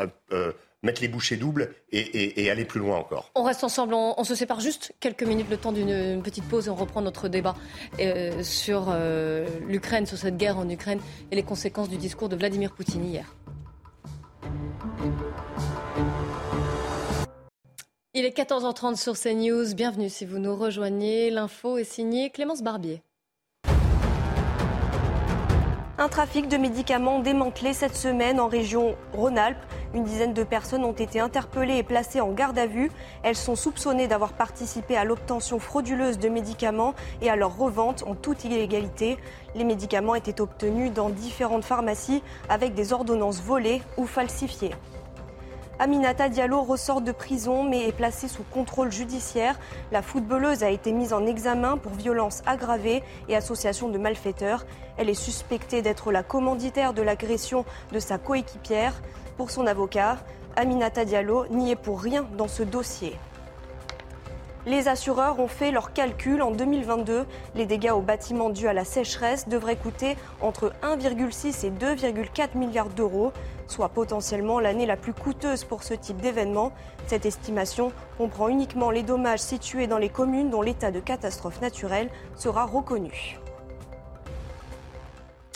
[0.84, 3.32] mettre les bouchées doubles et, aller plus loin encore.
[3.36, 6.70] On reste ensemble, on, se sépare juste quelques minutes, le temps d'une petite pause, et
[6.70, 7.56] on reprend notre débat
[8.00, 11.00] euh, sur euh, l'Ukraine, sur cette guerre en Ukraine
[11.32, 13.36] et les conséquences du discours de Vladimir Poutine hier.
[18.14, 19.74] Il est 14h30 sur CNews.
[19.74, 21.30] Bienvenue si vous nous rejoignez.
[21.30, 23.02] L'info est signée Clémence Barbier.
[26.02, 29.64] Un trafic de médicaments démantelé cette semaine en région Rhône-Alpes.
[29.94, 32.90] Une dizaine de personnes ont été interpellées et placées en garde à vue.
[33.22, 38.16] Elles sont soupçonnées d'avoir participé à l'obtention frauduleuse de médicaments et à leur revente en
[38.16, 39.20] toute illégalité.
[39.54, 44.72] Les médicaments étaient obtenus dans différentes pharmacies avec des ordonnances volées ou falsifiées.
[45.80, 49.60] Aminata Diallo ressort de prison mais est placée sous contrôle judiciaire.
[49.92, 54.66] La footballeuse a été mise en examen pour violence aggravée et association de malfaiteurs.
[54.98, 59.02] Elle est suspectée d'être la commanditaire de l'agression de sa coéquipière.
[59.38, 60.18] Pour son avocat,
[60.56, 63.18] Aminata Diallo n'y est pour rien dans ce dossier.
[64.68, 66.44] Les assureurs ont fait leurs calculs.
[66.44, 71.72] En 2022, les dégâts aux bâtiments dus à la sécheresse devraient coûter entre 1,6 et
[71.72, 73.34] 2,4 milliards d'euros,
[73.72, 76.72] soit potentiellement l'année la plus coûteuse pour ce type d'événement.
[77.08, 82.10] Cette estimation comprend uniquement les dommages situés dans les communes dont l'état de catastrophe naturelle
[82.36, 83.41] sera reconnu.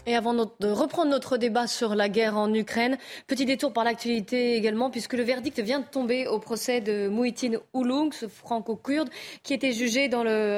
[0.07, 4.55] Et avant de reprendre notre débat sur la guerre en Ukraine, petit détour par l'actualité
[4.55, 9.09] également, puisque le verdict vient de tomber au procès de Mouhitine Ouloung, ce franco-kurde,
[9.41, 10.07] qui était jugé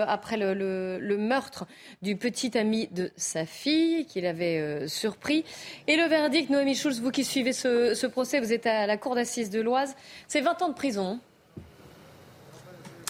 [0.05, 0.53] après le,
[0.99, 1.65] le, meurtre
[2.01, 5.45] du petit ami de sa fille, qu'il avait euh, surpris.
[5.87, 8.97] Et le verdict, Noémie Schulz, vous qui suivez ce, ce procès, vous êtes à la
[8.97, 9.95] cour d'assises de l'Oise,
[10.27, 11.21] c'est 20 ans de prison.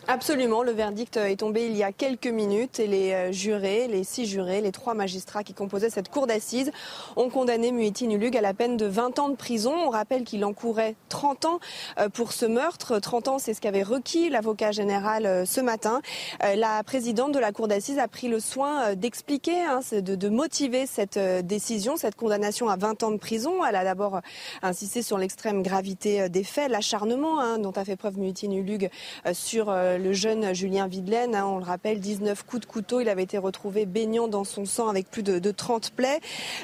[0.10, 4.06] Absolument, le verdict est tombé il y a quelques minutes et les euh, jurés, les
[4.06, 6.72] six jurés, les trois magistrats qui composaient cette cour d'assises
[7.18, 9.74] ont condamné Muhittin Ulug à la peine de 20 ans de prison.
[9.76, 11.60] On rappelle qu'il encourait 30 ans
[12.00, 13.00] euh, pour ce meurtre.
[13.00, 16.02] 30 ans, c'est ce qu'avait requis l'avocat général euh, ce matin.
[16.42, 21.20] La présidente de la cour d'assises a pris le soin d'expliquer, hein, de, motiver cette
[21.46, 23.66] décision, cette condamnation à 20 ans de prison.
[23.66, 24.22] Elle a d'abord
[24.62, 28.90] insisté sur l'extrême gravité des faits, l'acharnement hein, dont a fait preuve Muhittin Ulug
[29.34, 31.36] sur le jeune Julien Videlaine.
[31.36, 33.02] Hein, on le rappelle, 19 coups de couteau.
[33.02, 36.20] Il avait été retrouvé baignant dans son sang avec plus de, 30 plaies.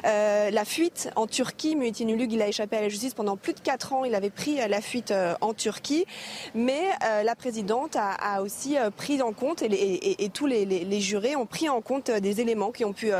[0.06, 3.54] Euh, la fuite en Turquie, Muhittin Ulug, il a échappé à la justice pendant plus
[3.54, 4.06] de 4 ans.
[4.06, 6.06] Il avait pris euh, la fuite euh, en Turquie.
[6.56, 6.82] Mais
[7.24, 12.12] la présidente a, aussi pris en compte, et, tous les, jurés ont pris en compte
[12.12, 13.12] des éléments qui ont pu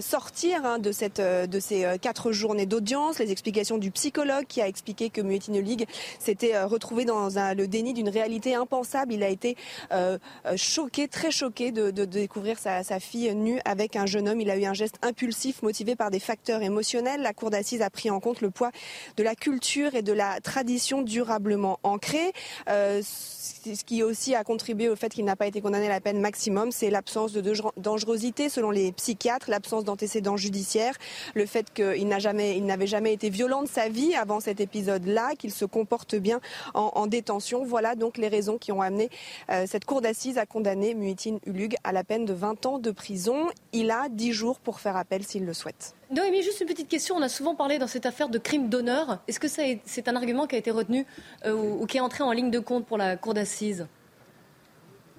[0.00, 3.18] sortir hein, de, cette, de ces quatre journées d'audience.
[3.18, 5.86] Les explications du psychologue qui a expliqué que Muhittin Ulug
[6.18, 9.12] s'était retrouvé dans le déni d'une réalité impensable.
[9.12, 9.47] Il a été
[9.92, 14.40] euh, euh, choqué, très choqué de, découvrir sa, fille nue avec un jeune homme.
[14.40, 17.22] Il a eu un geste impulsif motivé par des facteurs émotionnels.
[17.22, 18.70] La Cour d'assises a pris en compte le poids
[19.16, 22.32] de la culture et de la tradition durablement ancrée.
[22.68, 26.00] Euh, ce qui aussi a contribué au fait qu'il n'a pas été condamné à la
[26.00, 27.42] peine maximum, c'est l'absence de
[27.76, 30.94] dangerosité selon les psychiatres, l'absence d'antécédents judiciaires,
[31.34, 34.60] le fait qu'il n'a jamais, il n'avait jamais été violent de sa vie avant cet
[34.60, 36.40] épisode-là, qu'il se comporte bien
[36.74, 37.64] en, détention.
[37.64, 39.08] Voilà donc les raisons qui ont amené
[39.66, 43.46] cette cour d'assises à condamner Muhitin Ulug à la peine de 20 ans de prison.
[43.72, 45.94] Il a 10 jours pour faire appel s'il le souhaite.
[46.10, 47.16] Noémie, juste une petite question.
[47.16, 49.18] On a souvent parlé dans cette affaire de crime d'honneur.
[49.28, 51.06] Est-ce que c'est un argument qui a été retenu
[51.44, 53.86] euh, ou, qui est entré en ligne de compte pour la Cour d'assises?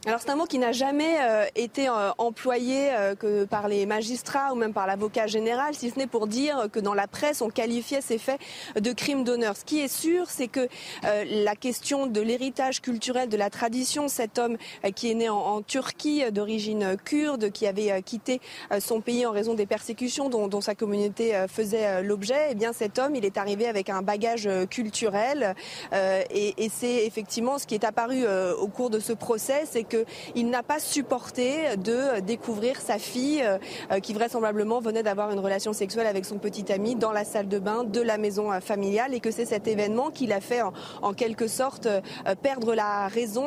[0.06, 3.86] Alors c'est un mot qui n'a jamais euh, été euh, employé euh, que par les
[3.86, 7.42] magistrats ou même par l'avocat général, si ce n'est pour dire que dans la presse
[7.42, 8.40] on qualifiait ces faits
[8.80, 9.58] de crimes d'honneur.
[9.58, 10.68] Ce qui est sûr, c'est que
[11.04, 14.58] la question de l'héritage culturel, de la tradition, cet homme
[14.96, 18.40] qui est né en, Turquie d'origine kurde, qui avait quitté
[18.80, 23.16] son pays en raison des persécutions dont, sa communauté faisait l'objet, eh bien cet homme,
[23.16, 25.56] il est arrivé avec un bagage culturel
[25.94, 30.80] et, c'est effectivement ce qui est apparu au cours de ce procès, qu'il n'a pas
[30.80, 33.44] supporté de découvrir sa fille
[33.92, 37.48] euh, qui vraisemblablement venait d'avoir une relation sexuelle avec son petit ami dans la salle
[37.48, 40.62] de bain de la maison euh, familiale et que c'est cet événement qui l'a fait
[40.62, 42.02] en, quelque sorte euh,
[42.42, 43.46] perdre la raison.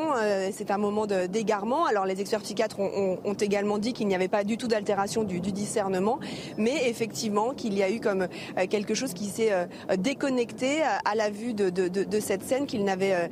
[0.52, 1.86] C'est un moment d'égarement.
[1.86, 5.40] Alors les experts psychiatres ont, également dit qu'il n'y avait pas du tout d'altération du,
[5.40, 6.18] discernement,
[6.56, 8.28] mais effectivement qu'il y a eu comme
[8.70, 9.52] quelque chose qui s'est
[9.98, 13.30] déconnecté à la vue de, cette scène, qu'il n'avait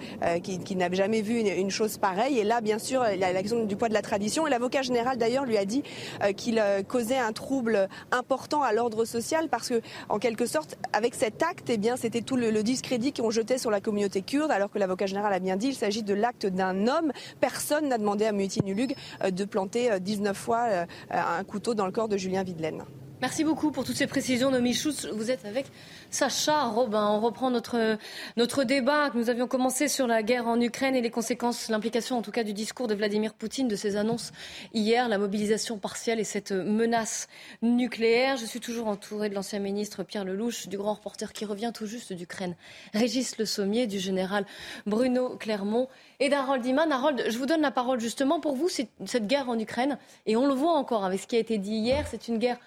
[0.76, 2.38] n'avait jamais vu une chose pareille.
[2.38, 4.46] Et là, bien sûr, la, question du poids de la tradition.
[4.46, 5.82] Et l'avocat général d'ailleurs lui a dit
[6.22, 10.76] euh, qu'il euh, causait un trouble important à l'ordre social parce que, en quelque sorte,
[10.92, 14.70] avec cet acte, eh c'était tout le, discrédit qu'on jetait sur la communauté kurde, alors
[14.70, 17.12] que l'avocat général a bien dit, il s'agit de l'acte d'un homme.
[17.40, 20.66] Personne n'a demandé à Muhittin Ulug euh, de planter 19 fois
[21.10, 22.84] un couteau dans le corps de Julien Videlaine.
[23.22, 25.06] Merci beaucoup pour toutes ces précisions, Nomi Schutz.
[25.12, 25.66] Vous êtes avec
[26.08, 27.06] Sacha Robin.
[27.10, 27.98] On reprend notre,
[28.38, 32.16] notre débat que nous avions commencé sur la guerre en Ukraine et les conséquences, l'implication
[32.16, 34.32] en tout cas du discours de Vladimir Poutine, de ses annonces
[34.72, 37.28] hier, la mobilisation partielle et cette menace
[37.60, 38.38] nucléaire.
[38.38, 41.84] Je suis toujours entouré de l'ancien ministre Pierre Lelouch, du grand reporter qui revient tout
[41.84, 42.56] juste d'Ukraine,
[42.94, 44.46] Régis Le Sommier, du général
[44.86, 45.88] Bruno Clermont
[46.20, 46.90] et d'Harold Iman.
[46.90, 50.46] Harold, je vous donne la parole justement pour vous, cette guerre en Ukraine, et on
[50.46, 52.58] le voit encore avec ce qui a été dit hier, c'est une guerre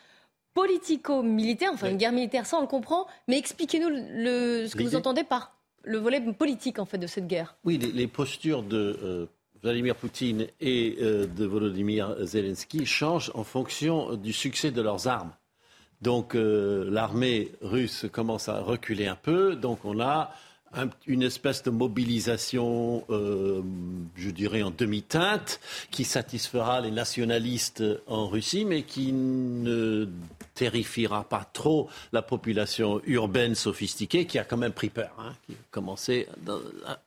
[0.53, 4.95] politico-militaire, enfin une guerre militaire, ça on le comprend, mais expliquez-nous le, ce que vous
[4.95, 7.55] entendez par le volet politique en fait de cette guerre.
[7.63, 9.25] Oui, les, postures de euh,
[9.61, 15.33] Vladimir Poutine et euh, de Volodymyr Zelensky changent en fonction du succès de leurs armes.
[16.01, 20.31] Donc euh, l'armée russe commence à reculer un peu, donc on a
[21.07, 23.62] une espèce de mobilisation, euh,
[24.15, 25.59] je dirais, en demi-teinte,
[25.91, 30.07] qui satisfera les nationalistes en Russie, mais qui ne
[30.55, 35.53] terrifiera pas trop la population urbaine sophistiquée, qui a quand même pris peur, hein, qui
[35.53, 36.27] a commencé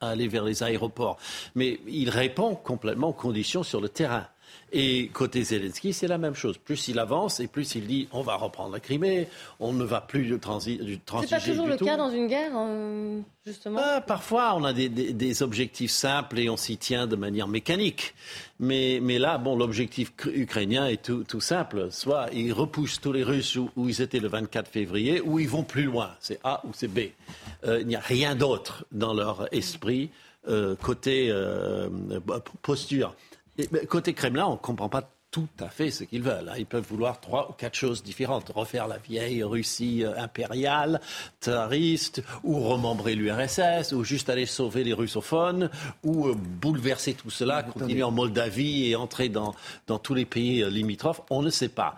[0.01, 1.17] à aller vers les aéroports.
[1.55, 4.27] Mais il répond complètement aux conditions sur le terrain.
[4.73, 6.57] Et côté Zelensky, c'est la même chose.
[6.57, 9.29] Plus il avance et plus il dit on va reprendre la Crimée,
[9.61, 11.15] on ne va plus du transiger du tout.
[11.21, 13.79] C'est pas toujours le cas dans une guerre, euh, justement?
[13.81, 18.13] Ah, Parfois, on a des, objectifs simples et on s'y tient de manière mécanique.
[18.59, 21.87] Mais, mais là, bon, l'objectif ukrainien est tout, tout, simple.
[21.91, 25.63] Soit ils repoussent tous les Russes où, ils étaient le 24 février, ou ils vont
[25.63, 26.11] plus loin.
[26.19, 27.11] C'est A ou c'est B.
[27.65, 30.09] Euh, il n'y a rien d'autre dans leur esprit
[30.49, 31.33] euh, côté
[32.61, 33.15] posture
[33.87, 36.49] côté Kremlin, on ne comprend pas tout à fait ce qu'ils veulent.
[36.49, 36.55] Hein.
[36.57, 38.49] Ils peuvent vouloir trois ou quatre choses différentes.
[38.49, 41.01] Refaire la vieille Russie euh, impériale,
[41.41, 45.69] tsariste, ou remembrer l'URSS, ou juste aller sauver les russophones,
[46.03, 49.53] ou euh, bouleverser tout cela, continuer en Moldavie et entrer dans,
[49.85, 51.21] dans tous les pays euh, limitrophes.
[51.29, 51.97] On ne sait pas.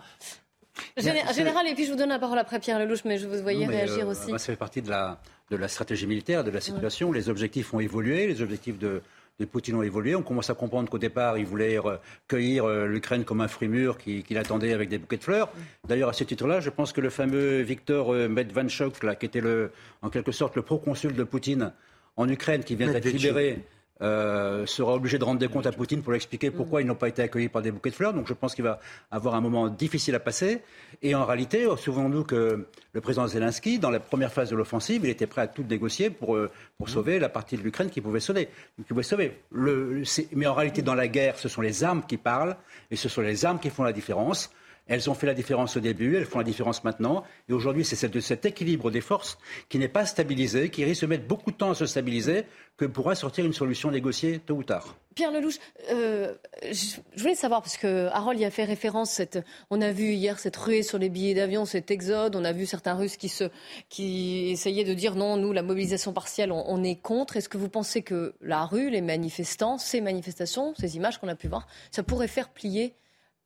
[0.96, 3.66] Général, et puis je vous donne la parole après Pierre Lelouch, mais je vous voyais
[3.66, 4.30] réagir aussi.
[4.30, 5.20] ça fait partie de la,
[5.50, 7.12] de la stratégie militaire, de la situation.
[7.12, 9.02] Les objectifs ont évolué, les objectifs de,
[9.40, 10.14] les Poutine ont évolué.
[10.14, 11.96] On commence à comprendre qu'au départ, il voulait euh,
[12.28, 15.50] cueillir euh, l'Ukraine comme un fruit mûr qu'il attendait avec des bouquets de fleurs.
[15.88, 19.40] D'ailleurs, à ce titre-là, je pense que le fameux Victor euh, Medvedchuk, là, qui était
[19.40, 19.72] le,
[20.02, 21.72] en quelque sorte le proconsul de Poutine
[22.16, 23.64] en Ukraine, qui vient d'être libéré
[24.02, 26.94] euh, sera obligé de rendre des comptes à Poutine pour lui expliquer pourquoi ils n'ont
[26.94, 28.14] pas été accueillis par des bouquets de fleurs.
[28.14, 30.62] Donc je pense qu'il va avoir un moment difficile à passer.
[31.02, 35.10] Et en réalité, souvenons-nous que le président Zelensky, dans la première phase de l'offensive, il
[35.10, 36.90] était prêt à tout négocier pour, euh, pour mmh.
[36.90, 38.48] sauver la partie de l'Ukraine qui pouvait sauver.
[38.76, 39.38] Qui pouvait sauver.
[39.52, 40.02] Le,
[40.34, 42.56] mais en réalité, dans la guerre, ce sont les armes qui parlent
[42.90, 44.50] et ce sont les armes qui font la différence.
[44.90, 47.22] Elles ont fait la différence au début, elles font la différence maintenant.
[47.48, 51.06] Et aujourd'hui, c'est de cet équilibre des forces qui n'est pas stabilisé, qui risque de
[51.06, 52.42] mettre beaucoup de temps à se stabiliser,
[52.76, 54.96] que pourra sortir une solution négociée tôt ou tard.
[55.14, 55.58] Pierre Lelouch,
[55.92, 56.34] euh,
[56.72, 59.22] je voulais savoir, parce que Harold y a fait référence,
[59.70, 62.66] on a vu hier cette ruée sur les billets d'avion, cet exode, on a vu
[62.66, 67.36] certains Russes qui, essayaient de dire non, nous, la mobilisation partielle, on est contre.
[67.36, 71.36] Est-ce que vous pensez que la rue, les manifestants, ces manifestations, ces images qu'on a
[71.36, 72.94] pu voir, ça pourrait faire plier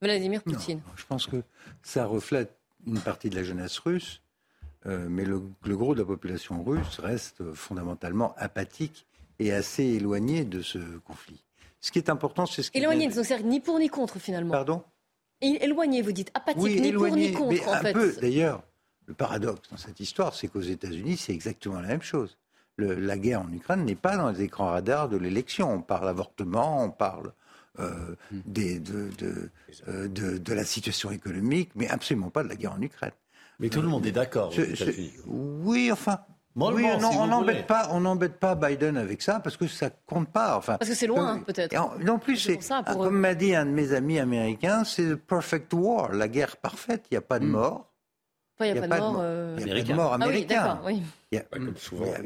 [0.02, 0.80] Vladimir Poutine.
[0.96, 1.42] je pense que
[1.82, 4.20] ça reflète une partie de la jeunesse russe,
[4.86, 9.06] euh, mais le, gros de la population russe reste fondamentalement apathique
[9.38, 11.42] et assez éloigné de ce conflit.
[11.80, 12.78] Ce qui est important, c'est ce qui.
[12.78, 14.52] Éloigné, donc c'est ni pour ni contre finalement.
[14.52, 14.82] Pardon?
[15.40, 18.62] Éloigné, vous dites apathique, ni pour ni contre mais un Peu, d'ailleurs,
[19.06, 22.38] le paradoxe dans cette histoire, c'est qu'aux États-Unis, c'est exactement la même chose.
[22.78, 25.70] la guerre en Ukraine n'est pas dans les écrans radars de l'élection.
[25.72, 27.32] On parle avortement, on parle
[27.80, 28.80] euh, des,
[29.88, 33.12] euh, de, de, la situation économique, mais absolument pas de la guerre en Ukraine.
[33.58, 34.52] Mais tout le monde est d'accord.
[35.26, 36.20] Oui, enfin,
[36.56, 40.56] oui, on n'embête pas, on n'embête pas Biden avec ça parce que ça compte pas.
[40.56, 41.74] Enfin, parce que c'est loin, peut-être.
[42.00, 46.12] Non plus, c'est comme m'a dit un de mes amis américains, c'est le perfect war,
[46.12, 47.06] la guerre parfaite.
[47.10, 47.90] Il n'y a pas de mort.
[48.60, 49.24] Il n'y a, pas de mort,
[49.58, 50.80] Il n'y a pas de mort américain.
[51.32, 51.40] Il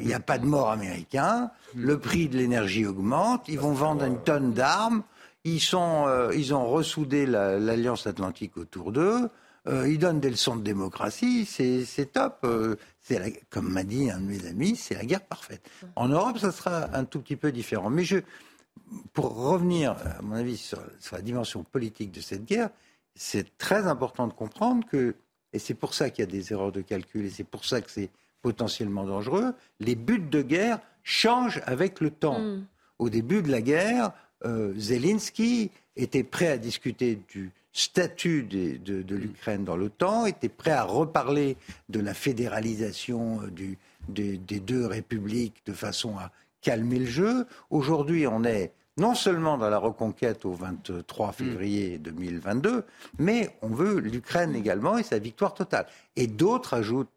[0.05, 1.49] n'y a, pas de mort américain.
[1.73, 3.47] Le prix de l'énergie augmente.
[3.47, 5.01] Ils vont vendre une tonne d'armes.
[5.43, 9.29] Ils, sont, euh, ils ont ressoudé l'Alliance Atlantique autour d'eux.
[9.67, 11.45] Euh, ils donnent des leçons de démocratie.
[11.45, 12.39] C'est top.
[12.43, 12.75] Euh,
[13.49, 15.69] comme m'a dit un de mes amis, c'est la guerre parfaite.
[15.95, 17.89] En Europe, ça sera un tout petit peu différent.
[17.89, 18.17] Mais je,
[19.13, 20.79] pour revenir, à mon avis, sur,
[21.11, 22.69] la dimension politique de cette guerre,
[23.15, 25.15] c'est très important de comprendre que,
[25.53, 27.81] et c'est pour ça qu'il y a des erreurs de calcul, et c'est pour ça
[27.81, 28.09] que c'est
[28.41, 32.39] potentiellement dangereux, les buts de guerre changent avec le temps.
[32.39, 32.65] Mm.
[32.99, 34.11] Au début de la guerre,
[34.45, 40.83] euh, Zelensky était prêt à discuter du statut de, l'Ukraine dans l'OTAN, était prêt à
[40.83, 41.57] reparler
[41.89, 43.75] de la fédéralisation euh,
[44.07, 47.45] des deux républiques de façon à calmer le jeu.
[47.69, 52.83] Aujourd'hui, on est non seulement dans la reconquête au 23 février 2022,
[53.17, 55.87] mais on veut l'Ukraine également et sa victoire totale.
[56.15, 57.09] Et d'autres ajoutent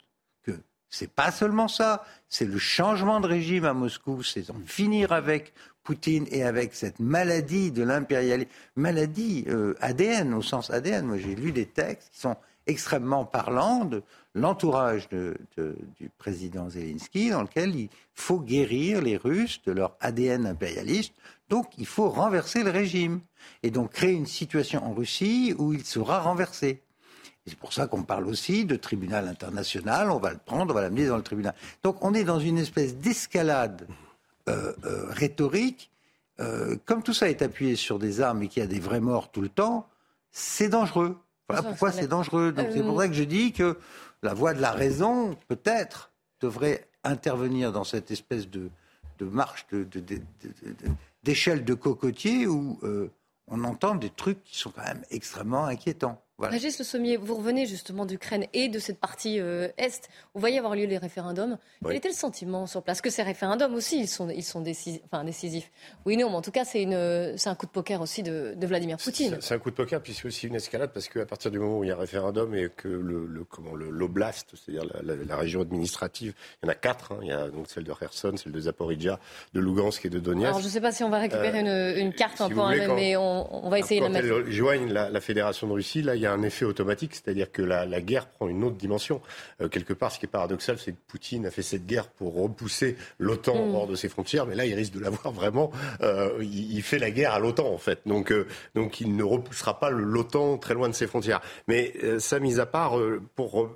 [0.93, 5.55] c'est pas seulement ça, c'est le changement de régime à Moscou, c'est en finir avec
[5.83, 11.07] Poutine et avec cette maladie de l'impérialisme, maladie euh, ADN, au sens ADN.
[11.07, 14.03] Moi, j'ai lu des textes qui sont extrêmement parlants de
[14.35, 21.15] l'entourage du président Zelensky, dans lequel il faut guérir les Russes de leur ADN impérialiste.
[21.49, 23.21] Donc, il faut renverser le régime
[23.63, 26.83] et donc créer une situation en Russie où il sera renversé.
[27.47, 30.11] C'est pour ça qu'on parle aussi de tribunal international.
[30.11, 31.55] On va le prendre, on va l'amener dans le tribunal.
[31.83, 33.87] Donc, on est dans une espèce d'escalade
[34.49, 35.91] euh, euh, rhétorique,
[36.41, 39.01] euh, comme tout ça est appuyé sur des armes et qu'il y a des vrais
[39.01, 39.89] morts tout le temps,
[40.31, 41.17] c'est dangereux.
[41.49, 42.53] Voilà pourquoi c'est dangereux.
[42.53, 43.79] Donc c'est pour ça que je dis que
[44.23, 48.71] la voie de la raison, peut-être, devrait intervenir dans cette espèce de,
[49.21, 49.67] marche
[51.23, 52.81] d'échelle de, cocotier où
[53.47, 56.21] on entend des trucs qui sont quand même extrêmement inquiétants.
[56.51, 60.09] Régis Le Sommier, vous revenez justement d'Ukraine et de cette partie euh, Est.
[60.35, 61.59] Vous voyez avoir lieu les référendums.
[61.85, 63.01] Quel était le sentiment sur place?
[63.01, 65.71] Que ces référendums aussi, ils sont, ils sont décisifs, enfin, décisifs.
[66.07, 69.39] Oui, non, mais en tout cas, c'est un coup de poker aussi de, Vladimir Poutine.
[69.41, 71.79] C'est un coup de poker, puis c'est aussi une escalade, parce qu'à partir du moment
[71.79, 73.27] où il y a un référendum et que le,
[73.91, 77.13] l'oblast, c'est-à-dire la, région administrative, il y en a quatre.
[77.13, 77.19] Hein.
[77.23, 79.19] il y a donc celle de Kherson, celle de Zaporizhia,
[79.55, 80.47] de Lugansk et de Donetsk.
[80.47, 83.17] Alors, je ne sais pas si on va récupérer euh, une, carte un peu, mais
[83.17, 84.29] on, va essayer de la mettre.
[84.29, 87.15] Quand elles joignent la, la Fédération de Russie, là, il y a un effet automatique,
[87.15, 89.21] c'est-à-dire que la, guerre prend une autre dimension.
[89.61, 92.35] Euh, quelque part, ce qui est paradoxal, c'est que Poutine a fait cette guerre pour
[92.35, 93.75] repousser l'OTAN mm.
[93.75, 95.71] hors de ses frontières, mais là, il risque de l'avoir vraiment.
[96.01, 98.01] Euh, il, fait la guerre à l'OTAN, en fait.
[98.07, 101.41] Donc, euh, donc il ne repoussera pas l'OTAN très loin de ses frontières.
[101.69, 102.99] Mais ça, mis à part,
[103.37, 103.71] pour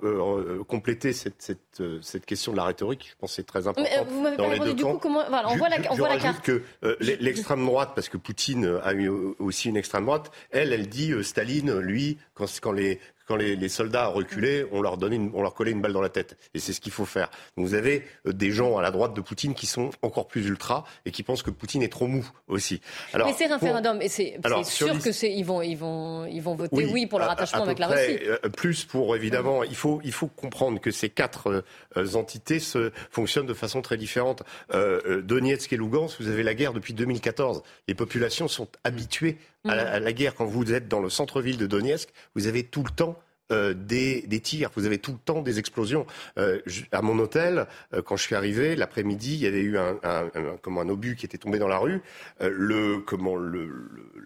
[0.67, 1.59] compléter cette, cette,
[2.01, 3.89] cette, question de la rhétorique, je pense que c'est très important.
[4.07, 5.23] vous dans les deux du coup, comment...
[5.29, 6.43] on voit la, on voit la carte.
[6.43, 6.63] que
[6.99, 9.09] l'extrême droite, parce que Poutine a eu
[9.39, 14.07] aussi une extrême droite, elle, elle dit Staline, lui, quand, quand les quand les, soldats
[14.07, 16.37] reculaient, on leur, donnait on leur collait une balle dans la tête.
[16.53, 17.29] Et c'est ce qu'il faut faire.
[17.57, 20.85] vous avez euh, des gens à la droite de Poutine qui sont encore plus ultra
[21.05, 22.81] et qui pensent que Poutine est trop mou aussi.
[23.13, 26.55] Alors, Mais c'est référendum, et c'est sûr que c'est ils vont, ils vont, ils vont
[26.55, 28.19] voter oui, pour leur attachement avec la Russie.
[28.23, 31.63] Euh, plus pour évidemment, il faut, il faut comprendre que ces quatre
[31.97, 34.43] euh, entités se fonctionnent de façon très différente.
[34.73, 37.63] Donetsk et Lugansk, vous avez la guerre depuis 2014.
[37.87, 40.35] Les populations sont habituées à la, guerre.
[40.35, 43.16] Quand vous êtes dans le centre-ville de Donetsk, vous avez tout le temps
[43.51, 46.05] euh, des, des, tirs, vous avez tout le temps des explosions.
[46.37, 46.59] Euh,
[46.91, 50.25] à mon hôtel, euh, quand je suis arrivé, l'après-midi, il y avait eu un, un,
[50.35, 52.01] un, comment, un obus qui était tombé dans la rue.
[52.41, 53.69] Le, comment, le,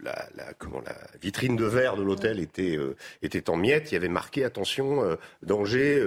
[0.02, 2.80] la, la, comment, la vitrine de verre de l'hôtel était,
[3.22, 3.92] était en miettes.
[3.92, 6.04] Il y avait marqué, attention, danger,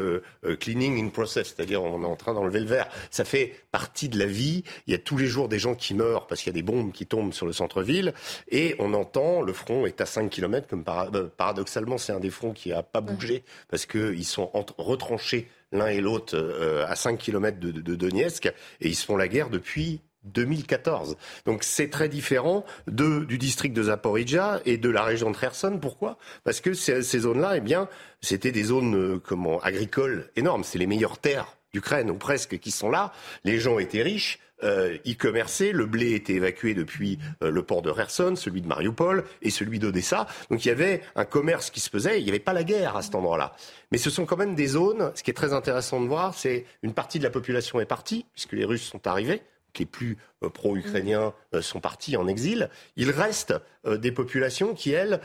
[0.59, 2.89] cleaning in process, c'est-à-dire on est en train d'enlever le verre.
[3.11, 4.65] Ça fait partie de la vie.
[4.87, 6.63] Il y a tous les jours des gens qui meurent parce qu'il y a des
[6.63, 8.13] bombes qui tombent sur le centre-ville.
[8.49, 12.53] Et on entend, le front est à 5 km, comme paradoxalement, c'est un des fronts
[12.53, 17.59] qui a pas bouger parce qu'ils sont retranchés l'un et l'autre euh, à 5 km
[17.59, 21.17] de, Donetsk et ils se font la guerre depuis 2014.
[21.45, 25.79] Donc c'est très différent du district de Zaporizhia et de la région de Kherson.
[25.81, 26.17] Pourquoi?
[26.45, 27.89] Parce que ces, zones-là, eh bien,
[28.21, 30.65] c'était des zones euh, agricoles énormes.
[30.65, 33.13] C'est les meilleures terres d'Ukraine ou presque qui sont là.
[33.45, 35.73] Les gens étaient riches euh, y commercer.
[35.73, 39.81] Le blé était évacué depuis euh, le port de Kherson, celui de Mariupol et celui
[39.81, 40.27] d'Odessa.
[40.49, 42.21] Donc il y avait un commerce qui se faisait.
[42.21, 43.57] Il n'y avait pas la guerre à cet endroit-là.
[43.91, 45.11] Mais ce sont quand même des zones.
[45.17, 48.27] Ce qui est très intéressant de voir, c'est une partie de la population est partie
[48.33, 49.43] puisque les Russes sont arrivés
[49.81, 52.71] les plus euh, pro-ukrainiens sont partis en exil.
[52.95, 55.21] Il reste des populations qui, elles,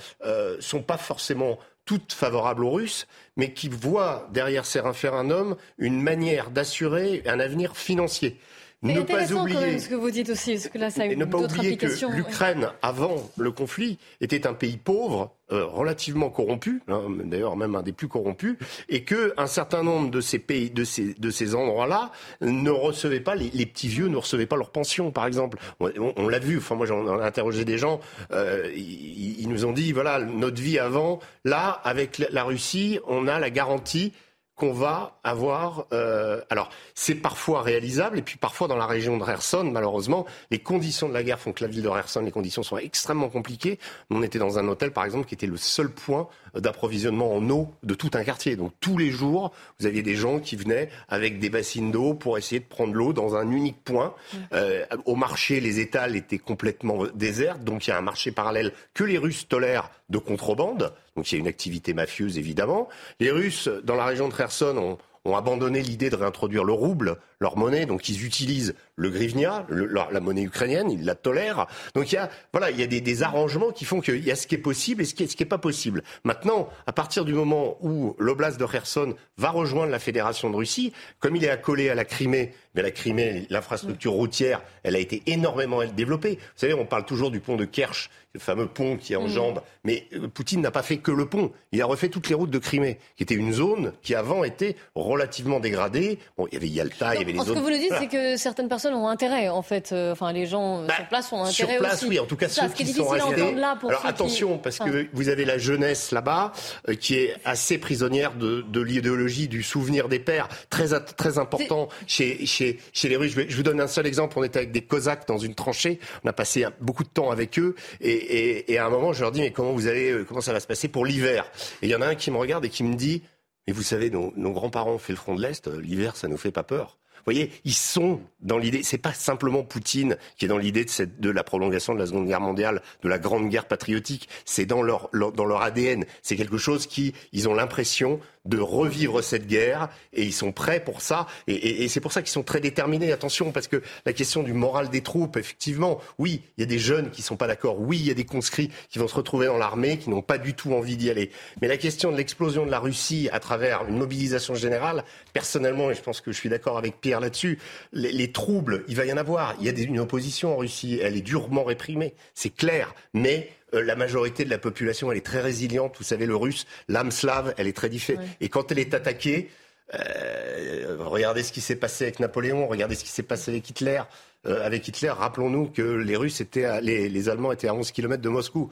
[0.59, 6.49] sont pas forcément toutes favorables aux Russes, mais qui voient derrière ces référendums une manière
[6.49, 8.39] d'assurer un avenir financier
[8.81, 11.37] ne pas oublier ce que vous dites aussi, parce que là, ça a ne pas
[11.37, 17.57] oublier que l'Ukraine, avant le conflit, était un pays pauvre, euh, relativement corrompu, hein, d'ailleurs
[17.57, 18.55] même un des plus corrompus,
[18.87, 23.19] et que un certain nombre de ces pays, de ces, de ces endroits-là, ne recevaient
[23.19, 25.57] pas les, petits vieux ne recevaient pas leur pension, par exemple.
[25.79, 26.59] On, l'a vu.
[26.59, 27.99] Enfin, moi, j'en ai interrogé des gens.
[28.31, 33.27] Euh, ils, ils, nous ont dit voilà, notre vie avant, là, avec la Russie, on
[33.27, 34.13] a la garantie
[34.59, 35.85] qu'on va avoir.
[35.93, 40.59] Euh, alors, c'est parfois réalisable, et puis parfois dans la région de Kherson, malheureusement, les
[40.59, 43.79] conditions de la guerre font que la ville de Kherson, les conditions sont extrêmement compliquées.
[44.11, 47.69] On était dans un hôtel, par exemple, qui était le seul point d'approvisionnement en eau
[47.83, 48.55] de tout un quartier.
[48.55, 52.37] Donc tous les jours, vous aviez des gens qui venaient avec des bassines d'eau pour
[52.37, 54.13] essayer de prendre l'eau dans un unique point.
[54.53, 58.73] Euh, au marché, les étals étaient complètement déserts, donc il y a un marché parallèle
[58.93, 60.93] que les Russes tolèrent de contrebande.
[61.19, 62.87] Donc il y a une activité mafieuse évidemment.
[63.19, 64.97] Les Russes, dans la région de Kherson, ont,
[65.29, 70.19] ont abandonné l'idée de réintroduire le rouble, leur monnaie, donc ils utilisent le grivnia, la
[70.19, 71.67] monnaie ukrainienne, ils la tolèrent.
[71.95, 74.31] Donc il y a, voilà, il y a des, des arrangements qui font qu'il y
[74.31, 76.03] a ce qui est possible et ce qui est, ce qui est pas possible.
[76.23, 80.91] Maintenant, à partir du moment où l'oblast de Kherson va rejoindre la Fédération de Russie,
[81.19, 85.23] comme il est accolé à la Crimée, mais la Crimée, l'infrastructure routière, elle a été
[85.25, 86.35] énormément développée.
[86.35, 89.57] Vous savez, on parle toujours du pont de Kerch, le fameux pont qui enjambe.
[89.57, 89.61] Mm.
[89.85, 91.51] Mais euh, Poutine n'a pas fait que le pont.
[91.71, 94.75] Il a refait toutes les routes de Crimée, qui était une zone qui avant était
[94.95, 96.19] relativement dégradée.
[96.37, 97.47] Bon, il y avait Yalta, il y avait les zones.
[97.47, 99.91] Ce que vous nous dites, c'est que certaines personnes ont intérêt, en fait.
[99.91, 102.19] Euh, enfin, les gens bah, sur place ont intérêt Sur place, oui.
[102.19, 103.53] En tout cas, ceux qui, sont restés.
[103.53, 106.51] Là pour Alors attention, parce que vous avez la jeunesse là-bas
[106.87, 111.89] euh, qui est assez prisonnière de, de l'idéologie du souvenir des pères, très très important
[112.07, 113.35] chez, chez chez les Russes.
[113.47, 114.37] Je, vous donne un seul exemple.
[114.39, 115.99] On était avec des Cosaques dans une tranchée.
[116.23, 119.31] On a passé beaucoup de temps avec eux et et, à un moment, je leur
[119.31, 121.45] dis, mais comment vous allez, euh, comment ça va se passer pour l'hiver?
[121.81, 123.23] Et il y en a un qui me regarde et qui me dit,
[123.67, 126.37] mais vous savez, nos, grands-parents ont fait le front de l'Est, euh, l'hiver, ça nous
[126.37, 126.98] fait pas peur.
[127.19, 128.83] Vous voyez, ils sont dans l'idée.
[128.83, 132.27] C'est pas simplement Poutine qui est dans l'idée de, de la prolongation de la Seconde
[132.27, 134.29] Guerre mondiale, de la Grande Guerre patriotique.
[134.45, 136.05] C'est dans leur, dans leur ADN.
[136.21, 140.83] C'est quelque chose qui, ils ont l'impression de revivre cette guerre et ils sont prêts
[140.83, 141.27] pour ça.
[141.47, 143.11] Et, c'est pour ça qu'ils sont très déterminés.
[143.11, 146.79] Attention, parce que la question du moral des troupes, effectivement, oui, il y a des
[146.79, 147.79] jeunes qui sont pas d'accord.
[147.79, 150.37] Oui, il y a des conscrits qui vont se retrouver dans l'armée, qui n'ont pas
[150.37, 151.31] du tout envie d'y aller.
[151.61, 155.95] Mais la question de l'explosion de la Russie à travers une mobilisation générale, personnellement, et
[155.95, 157.59] je pense que je suis d'accord avec Pierre là-dessus,
[157.93, 159.55] les, troubles, il va y en avoir.
[159.59, 162.93] Il y a une opposition en Russie, elle est durement réprimée, c'est clair.
[163.13, 165.95] Mais euh, la majorité de la population, elle est très résiliente.
[165.97, 168.25] Vous savez, le russe, l'âme slave, elle est très différente.
[168.41, 169.49] Et quand elle est attaquée,
[169.93, 174.01] euh, regardez ce qui s'est passé avec Napoléon, regardez ce qui s'est passé avec Hitler.
[174.47, 178.29] Euh, avec Hitler, rappelons-nous que les Russes étaient, les, Allemands étaient à 11 km de
[178.29, 178.69] Moscou.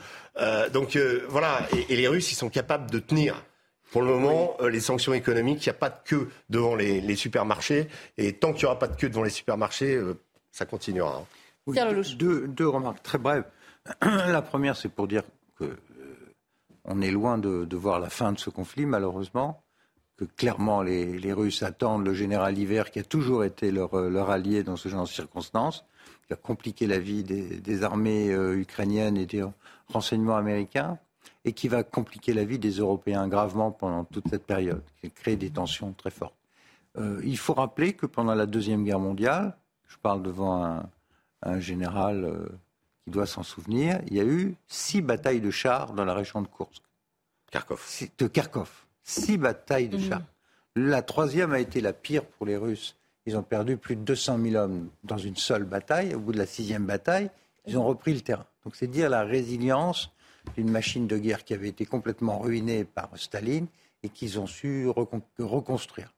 [0.71, 3.43] donc voilà, et, les Russes, ils sont capables de tenir.
[3.91, 7.87] Pour le moment, les sanctions économiques, il n'y a pas de queue devant les, supermarchés.
[8.17, 9.99] Et tant qu'il n'y aura pas de queue devant les supermarchés,
[10.51, 11.25] ça continuera.
[11.67, 13.43] deux, remarques très brèves.
[14.01, 15.23] La première, c'est pour dire
[15.57, 15.75] que euh,
[16.85, 19.63] on est loin de, voir la fin de ce conflit, malheureusement.
[20.17, 24.63] Que clairement, les, Russes attendent le général Hiver, qui a toujours été leur, euh, allié
[24.63, 25.85] dans ce genre de circonstances,
[26.25, 29.43] qui a compliqué la vie des, armées euh, ukrainiennes et des
[29.87, 30.97] renseignements américains,
[31.45, 35.35] et qui va compliquer la vie des Européens gravement pendant toute cette période, qui crée
[35.35, 36.35] des tensions très fortes.
[37.23, 39.55] il faut rappeler que pendant la Deuxième Guerre mondiale,
[39.87, 40.81] je parle devant
[41.43, 42.49] un, général
[43.07, 46.41] il doit s'en souvenir, il y a eu six batailles de chars dans la région
[46.41, 46.83] de Kursk.
[47.49, 47.81] Kharkov.
[48.17, 48.69] De Kharkov.
[49.01, 50.09] Six batailles de mmh.
[50.09, 50.21] chars.
[50.75, 52.97] La troisième a été la pire pour les Russes.
[53.25, 56.13] Ils ont perdu plus de 200 000 hommes dans une seule bataille.
[56.13, 57.31] Au bout de la sixième bataille,
[57.65, 58.45] ils ont repris le terrain.
[58.65, 60.11] Donc c'est dire la résilience
[60.55, 63.67] d'une machine de guerre qui avait été complètement ruinée par Staline
[64.03, 66.13] et qu'ils ont su reconstruire.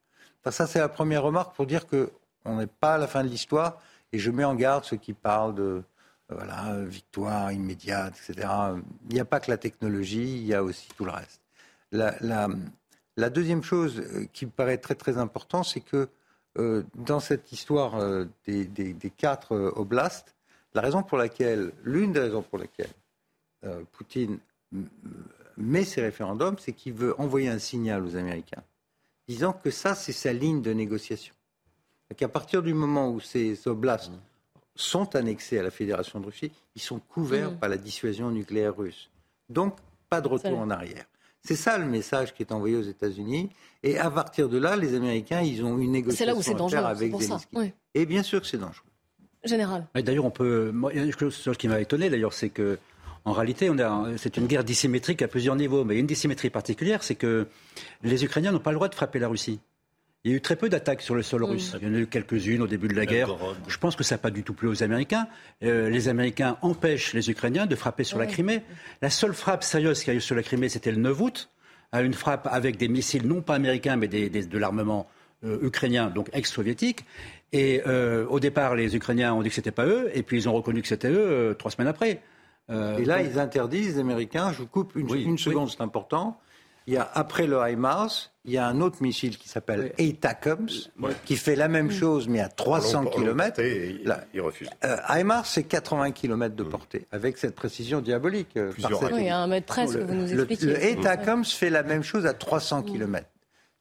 [0.49, 3.79] ça, c'est la première remarque pour dire qu'on n'est pas à la fin de l'histoire.
[4.11, 5.83] Et je mets en garde ceux qui parlent de,
[6.29, 8.47] voilà, victoire immédiate, etc.
[9.09, 11.41] Il n'y a pas que la technologie, il y a aussi tout le reste.
[11.91, 16.07] La, deuxième chose euh, qui me paraît très très important, c'est que
[16.57, 20.35] euh, dans cette histoire euh, des, quatre oblasts,
[20.73, 22.93] la raison pour laquelle, l'une des raisons pour lesquelles
[23.91, 24.39] Poutine
[25.57, 28.63] met ces référendums, c'est qu'il veut envoyer un signal aux Américains,
[29.27, 31.33] disant que ça, c'est sa ligne de négociation.
[32.15, 34.11] Qu'à partir du moment où ces oblasts
[34.79, 37.57] sont annexés à la Fédération de Russie, ils sont couverts mm.
[37.57, 39.09] par la dissuasion nucléaire russe.
[39.49, 39.75] Donc,
[40.09, 41.05] pas de retour en arrière.
[41.43, 43.49] C'est ça le message qui est envoyé aux États-Unis.
[43.83, 47.73] Et à partir de là, les Américains, ils ont une négociation à faire avec Zelensky.
[47.93, 48.85] Et bien sûr que c'est dangereux.
[49.45, 49.87] Général.
[49.95, 50.73] D'ailleurs, on peut.
[50.93, 52.77] Une chose qui m'a étonné, d'ailleurs, c'est que
[53.25, 53.71] en réalité,
[54.17, 55.85] c'est une guerre dissymétrique à plusieurs niveaux.
[55.85, 57.47] Mais une dissymétrie particulière, c'est que
[58.03, 59.59] les Ukrainiens n'ont pas le droit de frapper la Russie.
[60.25, 61.77] Il y a eu très peu d'attaques sur le sol russe.
[61.81, 63.29] Il y en a eu quelques-unes au début de la guerre.
[63.69, 65.27] Je pense que ça n'a pas du tout plu aux Américains.
[65.63, 68.61] Euh, les Américains empêchent les Ukrainiens de frapper sur la Crimée.
[69.01, 71.49] La seule frappe sérieuse qu'il y a eu sur la Crimée, c'était le 9 août.
[71.93, 75.07] Une frappe avec des missiles non pas américains, mais de l'armement
[75.45, 77.05] euh, ukrainien, donc ex-soviétique.
[77.53, 80.49] Et euh, au départ, les Ukrainiens ont dit que c'était pas eux, et puis ils
[80.49, 82.21] ont reconnu que c'était eux trois semaines après.
[82.69, 86.37] et là, ils interdisent, les Américains, je vous coupe une, seconde, c'est important
[86.89, 90.89] il y a, après le HIMARS, il y a un autre missile qui s'appelle ATACMS,
[91.23, 93.61] qui fait la même chose, mais à 300 km.
[93.61, 94.67] il refuse.
[94.83, 98.57] Euh, HIMARS, c'est 80 km de portée, avec cette précision diabolique.
[98.57, 100.65] Euh, oui, il y a un mètre presque, vous nous expliquez.
[100.65, 103.27] Le, le ATACMS fait la même chose à 300 km.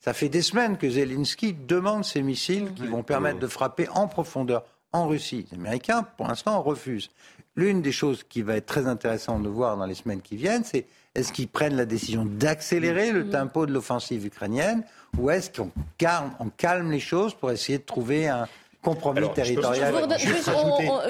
[0.00, 4.06] Ça fait des semaines que Zelensky demande ces missiles qui vont permettre de frapper en
[4.06, 5.46] profondeur en Russie.
[5.50, 7.10] Les Américains, pour l'instant, refusent.
[7.56, 10.62] L'une des choses qui va être très intéressante de voir dans les semaines qui viennent,
[10.62, 10.86] c'est
[11.18, 14.84] est-ce qu'ils prennent la décision d'accélérer le tempo de l'offensive ukrainienne
[15.18, 18.46] ou est-ce qu'on calme, les choses pour essayer de trouver un,
[18.82, 19.94] compromis territorial.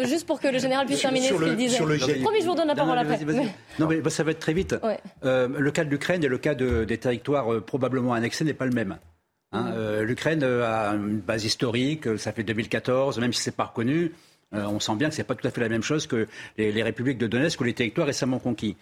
[0.05, 1.77] juste, pour que le général puisse terminer ce qu'il disait.
[1.77, 3.19] Sur le Promis, je vous donne la parole après.
[3.79, 4.75] Non, mais ça va être très vite.
[5.25, 8.67] Euh, le cas de l'Ukraine et le cas des territoires euh, probablement annexés n'est pas
[8.67, 8.99] le même.
[9.53, 9.65] Hein.
[9.65, 9.73] Mm-hmm.
[9.75, 14.13] Euh, L'Ukraine a une base historique, ça fait 2014, même si c'est pas reconnu.
[14.53, 16.83] on sent bien que c'est pas tout à fait la même chose que les, les
[16.83, 18.77] républiques de Donetsk ou les territoires récemment conquis.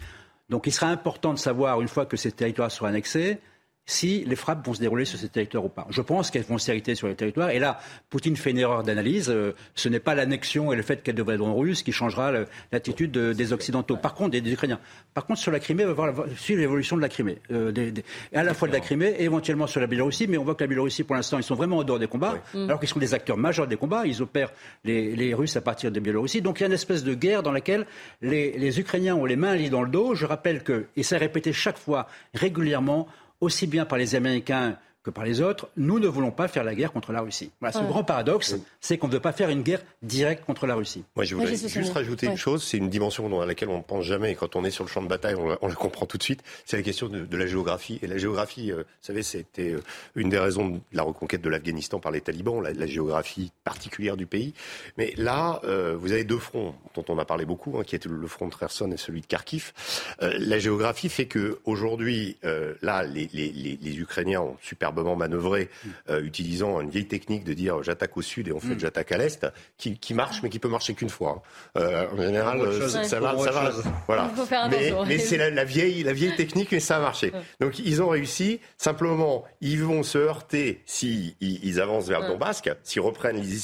[0.49, 3.39] Donc il sera important de savoir, une fois que ces territoires seront annexés,
[3.87, 5.87] si les frappes vont se dérouler sur ces territoires ou pas.
[5.91, 7.51] Je pense qu'elles vont s'arrêter sur les territoires.
[7.51, 7.79] Et là,
[8.11, 9.31] Poutine fait une erreur d'analyse.
[9.31, 12.33] Euh, ce n'est pas l'annexion et le fait qu'elle devrait être russe qui changera
[12.73, 13.97] l'attitude des Occidentaux.
[13.97, 14.81] Par contre, des, Ukrainiens.
[15.15, 17.39] Par contre, sur la Crimée, on va voir suivre l'évolution de la Crimée.
[17.53, 17.73] Euh,
[18.35, 20.27] à la fois de la Crimée et éventuellement sur la Biélorussie.
[20.27, 22.39] Mais on voit que la Biélorussie, pour l'instant, ils sont vraiment en dehors des combats.
[22.55, 24.05] Alors qu'ils sont des acteurs majeurs des combats.
[24.05, 24.53] Ils opèrent
[24.85, 26.41] les, Russes à partir de Biélorussie.
[26.41, 27.85] Donc il y a une espèce de guerre dans laquelle
[28.23, 30.15] les, les Ukrainiens ont les mains liées dans le dos.
[30.15, 33.07] Je rappelle que, et ça répété chaque fois, régulièrement,
[33.41, 36.75] aussi bien par les Américains que par les autres, nous ne voulons pas faire la
[36.75, 37.53] guerre contre la Russie.
[37.61, 40.75] Voilà, ce grand paradoxe, c'est qu'on ne veut pas faire une guerre directe contre la
[40.75, 41.05] Russie.
[41.15, 44.05] Moi, je voudrais juste rajouter une chose, c'est une dimension dans laquelle on ne pense
[44.05, 46.25] jamais, et quand on est sur le champ de bataille, on la, comprend tout de
[46.25, 48.01] suite, c'est la question de, la géographie.
[48.03, 49.81] Et la géographie, euh, vous savez, c'était euh,
[50.17, 54.27] une des raisons de la reconquête de l'Afghanistan par les talibans, la, géographie particulière du
[54.27, 54.55] pays.
[54.99, 58.07] Mais là, euh, vous avez deux fronts dont on a parlé beaucoup, hein, qui est
[58.07, 59.73] le front de Kherson et celui de Kharkiv.
[60.21, 62.39] la géographie fait que aujourd'hui,
[62.83, 64.57] là, les, les, les Ukrainiens ont
[64.97, 65.69] superbement manœuvrer,
[66.09, 68.81] euh, utilisant une vieille technique de dire j'attaque au sud et en fait mm.
[68.81, 71.43] j'attaque à l'est, qui, marche mais qui peut marcher qu'une fois.
[71.77, 71.81] Hein.
[71.81, 73.73] Euh, en général, euh, ça, va, ça va.
[74.07, 74.31] Voilà.
[75.07, 77.33] Mais, c'est la, vieille, la vieille technique et ça a marché.
[77.61, 78.61] Donc ils ont réussi.
[78.79, 83.57] Simplement, ils vont se heurter s'ils si ils avancent vers le Donbass, s'ils reprennent les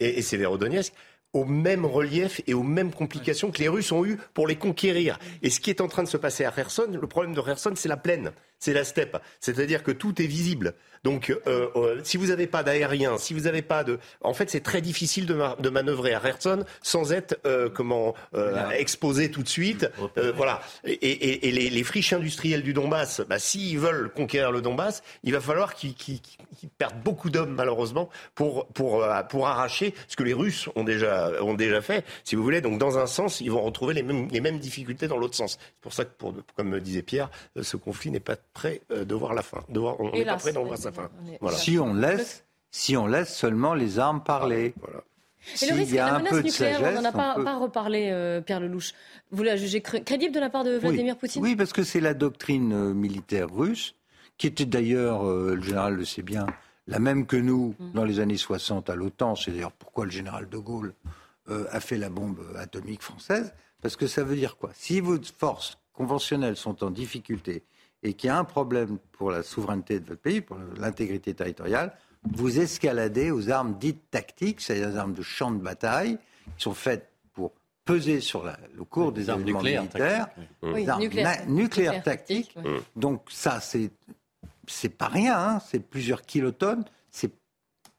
[0.00, 0.92] et, et Severodonetsk
[1.32, 5.18] au même relief et aux mêmes complications que les Russes ont eu pour les conquérir.
[5.42, 7.72] Et ce qui est en train de se passer à Kherson, le problème de Kherson,
[7.76, 9.16] c'est la plaine c'est la steppe.
[9.40, 10.74] C'est-à-dire que tout est visible.
[11.02, 14.50] Donc, euh, euh, si vous n'avez pas d'aérien, si vous n'avez pas de, en fait,
[14.50, 18.14] c'est très difficile de, de, manœuvrer à Kherson sans être euh, comment
[18.76, 19.90] exposé tout de suite.
[20.36, 20.60] voilà.
[20.84, 25.32] Et, et, les, les, friches industrielles du Donbass, bah, s'ils veulent conquérir le Donbass, il
[25.32, 26.20] va falloir qu'ils
[26.76, 31.54] perdent beaucoup d'hommes malheureusement pour pour pour arracher ce que les Russes ont déjà ont
[31.54, 32.04] déjà fait.
[32.24, 35.08] Si vous voulez, donc dans un sens, ils vont retrouver les mêmes les mêmes difficultés
[35.08, 35.58] dans l'autre sens.
[35.60, 37.30] C'est pour ça que, pour, comme me disait Pierre,
[37.60, 39.64] ce conflit n'est pas prêt euh, de voir la fin.
[39.68, 41.10] on n'est pas prêt d'en voir sa fin.
[41.52, 44.74] Si on laisse, si on laisse seulement les armes parler.
[44.80, 45.02] Voilà.
[45.62, 48.92] Et le risque, la menace nucléaire, on n'en a pas, reparlé, euh, Pierre Lelouch.
[49.30, 51.42] Vous la jugez crédible de la part de Vladimir Poutine?
[51.42, 53.94] Oui, parce que c'est la doctrine euh, militaire russe,
[54.36, 56.46] qui était d'ailleurs, le général le sait bien,
[56.86, 57.92] la même que nous mm.
[57.92, 59.34] dans les années 60 à l'OTAN.
[59.34, 60.94] C'est d'ailleurs pourquoi le général de Gaulle
[61.48, 63.52] a fait la bombe atomique française.
[63.82, 64.70] Parce que ça veut dire quoi?
[64.74, 67.64] Si vos forces conventionnelles sont en difficulté
[68.02, 71.92] et qu'il y a un problème pour la souveraineté de votre pays, pour l'intégrité territoriale,
[72.32, 76.18] vous escaladez aux armes dites tactiques, c'est-à-dire des armes de champ de bataille,
[76.56, 77.52] qui sont faites pour
[77.84, 80.28] peser sur le cours des armes nucléaires militaires,
[80.88, 82.56] armes nucléaires, tactiques.
[82.96, 83.90] Donc ça, c'est
[84.66, 87.32] c'est pas rien, hein, c'est plusieurs kilotonnes, c'est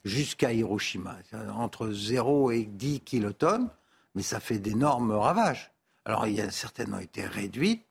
[0.05, 1.17] jusqu'à Hiroshima,
[1.55, 3.69] entre 0 et 10 kilotonnes,
[4.15, 5.71] mais ça fait d'énormes ravages.
[6.05, 7.85] Alors il y a certainement été réduites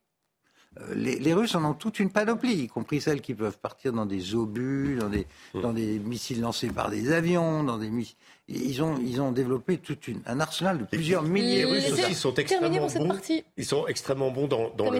[0.78, 4.06] euh, les, Russes en ont toute une panoplie, y compris celles qui peuvent partir dans
[4.06, 5.60] des obus, dans des, mmh.
[5.62, 8.16] dans des missiles lancés par des avions, dans des missiles.
[8.52, 9.96] Ils ont, ils ont développé tout
[10.26, 11.58] un arsenal de plusieurs milliers.
[11.58, 13.18] Les Russes aussi sont extrêmement bons.
[13.56, 14.98] Ils sont extrêmement bons dans, dans, le,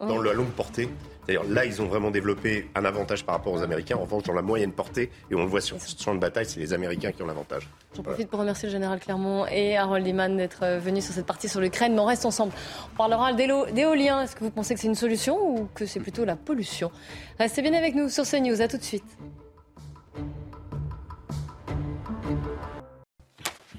[0.00, 0.88] dans la longue portée.
[1.26, 3.96] D'ailleurs, là, ils ont vraiment développé un avantage par rapport aux Américains.
[3.96, 6.46] En revanche, dans la moyenne portée, et on le voit sur le champ de bataille,
[6.46, 7.68] c'est les Américains qui ont l'avantage.
[7.94, 11.50] J'en profite pour remercier le général Clermont et Harold Iman d'être venus sur cette partie
[11.50, 11.92] sur l'Ukraine.
[11.92, 12.54] Mais on reste ensemble.
[12.94, 14.22] On parlera d'éolien.
[14.22, 16.90] Est-ce que vous pensez que c'est une solution ou que c'est plutôt la pollution?
[17.38, 18.62] Restez bien avec nous sur CNews.
[18.62, 19.04] À tout de suite.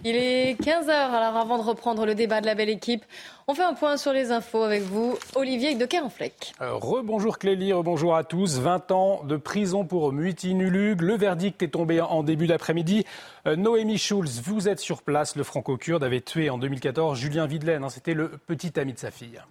[0.05, 3.03] Il est 15h, alors avant de reprendre le débat de la belle équipe,
[3.49, 6.53] on fait un point sur les infos avec vous, Olivier de Kerenfleck.
[6.61, 8.59] Euh, rebonjour Clélie, rebonjour à tous.
[8.59, 11.01] 20 ans de prison pour Muti Nulug.
[11.01, 13.03] Le verdict est tombé en début d'après-midi.
[13.45, 15.35] Euh, Noémie Schulz, vous êtes sur place.
[15.35, 17.83] Le franco-kurde avait tué en 2014 Julien Videlaine.
[17.83, 19.41] Hein, c'était le petit ami de sa fille.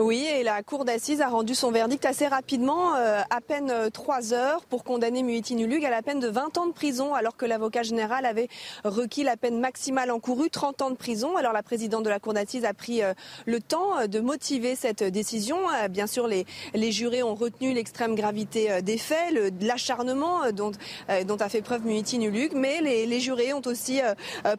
[0.00, 3.90] Oui, et la cour d'assises a rendu son verdict assez rapidement, euh, à peine euh,
[3.90, 7.36] trois heures, pour condamner Muhittin Ulug à la peine de 20 ans de prison, alors
[7.36, 8.48] que l'avocat général avait
[8.82, 11.36] requis la peine maximale encourue, 30 ans de prison.
[11.36, 13.12] Alors la présidente de la cour d'assises a pris euh,
[13.44, 15.58] le temps de motiver cette décision.
[15.90, 20.72] Bien sûr, les, les jurés ont retenu l'extrême gravité des faits, l'acharnement dont,
[21.26, 24.00] dont a fait preuve Muhittin Ulug, mais les, les, jurés ont aussi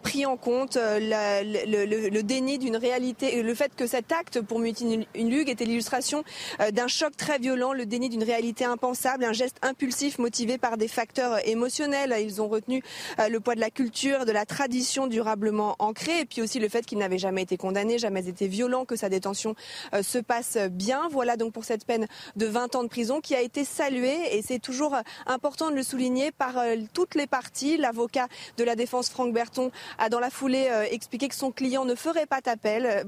[0.04, 5.04] pris en compte le, le, déni d'une réalité, le fait que cet acte pour Muhittin
[5.32, 6.24] Ulug était l'illustration
[6.60, 10.78] euh, d'un choc très violent, le déni d'une réalité impensable, un geste impulsif motivé par
[10.78, 12.14] des facteurs émotionnels.
[12.22, 12.84] Ils ont retenu
[13.20, 16.68] euh, le poids de la culture, de la tradition durablement ancrée, et puis aussi le
[16.68, 19.56] fait qu'il n'avait jamais été condamné, jamais été violent, que sa détention
[19.94, 21.08] euh, se passe bien.
[21.10, 24.42] Voilà donc pour cette peine de 20 ans de prison qui a été saluée, et
[24.42, 26.56] c'est toujours important de le souligner par
[26.94, 27.78] toutes les parties.
[27.78, 28.28] L'avocat
[28.58, 32.26] de la défense, Franck Berton, a dans la foulée expliqué que son client ne ferait
[32.26, 33.06] pas appel,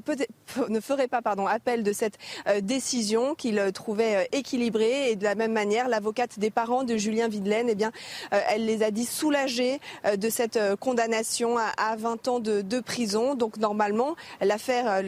[0.69, 2.12] ne ferait pas pardon, appel de cette
[2.47, 5.11] euh, décision qu'il euh, trouvait euh, équilibrée.
[5.11, 7.91] Et de la même manière, l'avocate des parents de Julien Videlaine, eh bien,
[8.31, 9.79] elle les a dit soulagés
[10.15, 13.35] de cette condamnation à 20 ans de, prison.
[13.35, 15.01] Donc normalement, l'affaire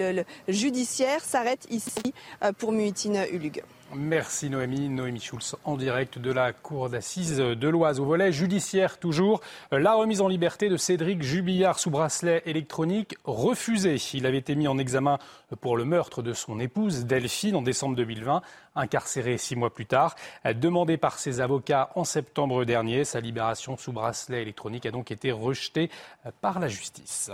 [0.48, 2.14] judiciaire s'arrête ici
[2.58, 3.64] pour Muhitine Ulug.
[3.94, 4.90] Merci Noémie.
[4.90, 8.00] Noémie Schulz en direct de la cour d'assises de l'Oise.
[8.00, 13.98] Au volet judiciaire toujours, la remise en liberté de Cédric Jubillard sous bracelet électronique refusée.
[14.14, 15.20] Il avait été mis en examen
[15.62, 18.42] pour le meurtre de son épouse Delphine en décembre 2020,
[18.76, 20.16] incarcéré six mois plus tard.
[20.46, 25.32] Demandé par ses avocats en septembre dernier, sa libération sous bracelet électronique a donc été
[25.32, 25.90] rejetée
[26.42, 27.32] par la justice.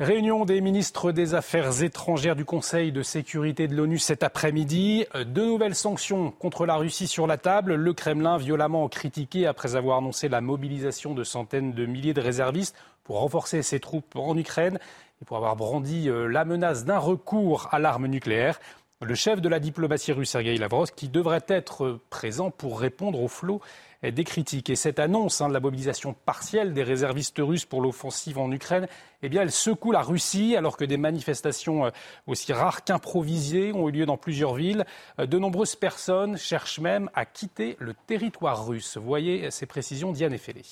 [0.00, 5.04] Réunion des ministres des Affaires étrangères du Conseil de sécurité de l'ONU cet après-midi.
[5.14, 7.74] De nouvelles sanctions contre la Russie sur la table.
[7.74, 12.74] Le Kremlin violemment critiqué après avoir annoncé la mobilisation de centaines de milliers de réservistes
[13.04, 14.78] pour renforcer ses troupes en Ukraine
[15.20, 18.58] et pour avoir brandi euh, la menace d'un recours à l'arme nucléaire.
[19.02, 23.28] Le chef de la diplomatie russe, Sergei Lavrov, qui devrait être présent pour répondre au
[23.28, 23.60] flot
[24.02, 24.70] des critiques.
[24.70, 28.86] Et cette annonce hein, de la mobilisation partielle des réservistes russes pour l'offensive en Ukraine,
[29.22, 31.90] eh bien, elle secoue la Russie alors que des manifestations euh,
[32.26, 34.86] aussi rares qu'improvisées ont eu lieu dans plusieurs villes.
[35.18, 38.96] Euh, de nombreuses personnes cherchent même à quitter le territoire russe.
[38.96, 40.62] Voyez ces précisions Diane Effelé.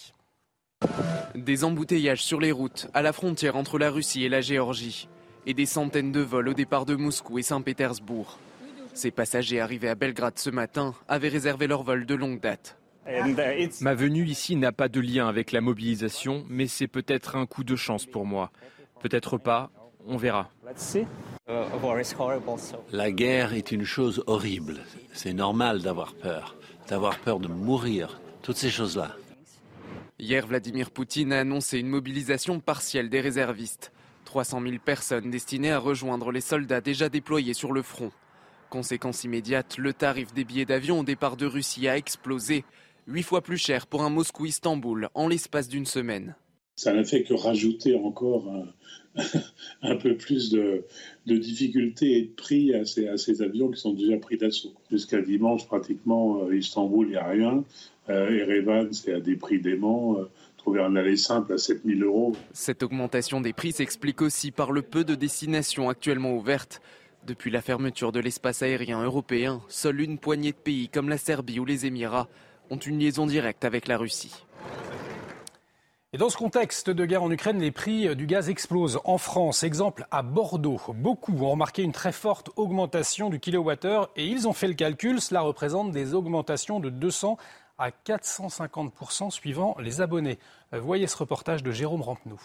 [1.35, 5.09] Des embouteillages sur les routes à la frontière entre la Russie et la Géorgie
[5.47, 8.39] et des centaines de vols au départ de Moscou et Saint-Pétersbourg.
[8.95, 12.77] Ces passagers arrivés à Belgrade ce matin avaient réservé leur vol de longue date.
[13.81, 17.65] Ma venue ici n'a pas de lien avec la mobilisation, mais c'est peut-être un coup
[17.65, 18.51] de chance pour moi.
[19.01, 19.71] Peut-être pas,
[20.07, 20.51] on verra.
[22.93, 24.81] La guerre est une chose horrible.
[25.13, 26.57] C'est normal d'avoir peur,
[26.89, 29.17] d'avoir peur de mourir, toutes ces choses-là.
[30.19, 33.93] Hier, Vladimir Poutine a annoncé une mobilisation partielle des réservistes.
[34.25, 38.11] 300 000 personnes destinées à rejoindre les soldats déjà déployés sur le front.
[38.69, 42.65] Conséquence immédiate, le tarif des billets d'avion au départ de Russie a explosé.
[43.11, 46.37] Huit fois plus cher pour un Moscou-Istanbul en l'espace d'une semaine.
[46.77, 48.45] Ça n'a fait que rajouter encore
[49.83, 50.85] un, peu plus de,
[51.25, 54.75] difficultés et de prix à ces, avions qui sont déjà pris d'assaut.
[54.91, 57.65] Jusqu'à dimanche, pratiquement, euh, Istanbul, il n'y a rien.
[58.11, 60.19] Euh, Erevan, c'est à des prix déments.
[60.19, 60.29] Euh,
[60.59, 62.37] trouver un aller simple à 7000 euros.
[62.53, 66.83] Cette augmentation des prix s'explique aussi par le peu de destinations actuellement ouvertes.
[67.27, 71.59] Depuis la fermeture de l'espace aérien européen, seule une poignée de pays comme la Serbie
[71.59, 72.29] ou les Émirats
[72.71, 74.45] ont une liaison directe avec la Russie.
[76.15, 78.99] Et dans ce contexte de guerre en Ukraine, les prix du gaz explosent.
[79.05, 84.25] En France, exemple à Bordeaux, beaucoup ont remarqué une très forte augmentation du kilowattheure et
[84.27, 85.21] ils ont fait le calcul.
[85.21, 87.37] Cela représente des augmentations de 200
[87.77, 90.39] à 450% suivant les abonnés.
[90.73, 92.41] Voyez ce reportage de Jérôme Rampenou.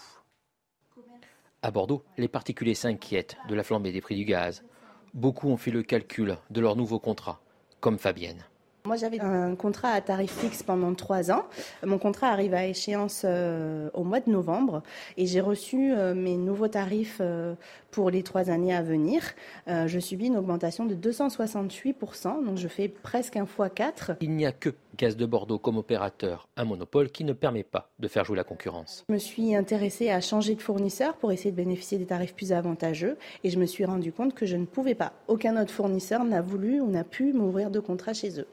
[1.61, 4.65] À Bordeaux, les particuliers s'inquiètent de la flambée des prix du gaz.
[5.13, 7.39] Beaucoup ont fait le calcul de leur nouveau contrat,
[7.79, 8.43] comme Fabienne.
[8.85, 11.45] Moi, j'avais un contrat à tarif fixe pendant trois ans.
[11.85, 14.83] Mon contrat arrive à échéance euh, au mois de novembre
[15.15, 17.55] et j'ai reçu euh, mes nouveaux tarifs euh,
[17.91, 19.21] pour les trois années à venir.
[19.67, 24.17] je subis une augmentation de 268%, donc je fais presque un fois 4.
[24.19, 27.89] Il n'y a que Gaz de Bordeaux comme opérateur, un monopole qui ne permet pas
[27.99, 29.05] de faire jouer la concurrence.
[29.07, 32.51] Je me suis intéressée à changer de fournisseur pour essayer de bénéficier des tarifs plus
[32.51, 35.13] avantageux et je me suis rendu compte que je ne pouvais pas.
[35.29, 38.47] Aucun autre fournisseur n'a voulu ou n'a pu m'ouvrir de contrat chez eux.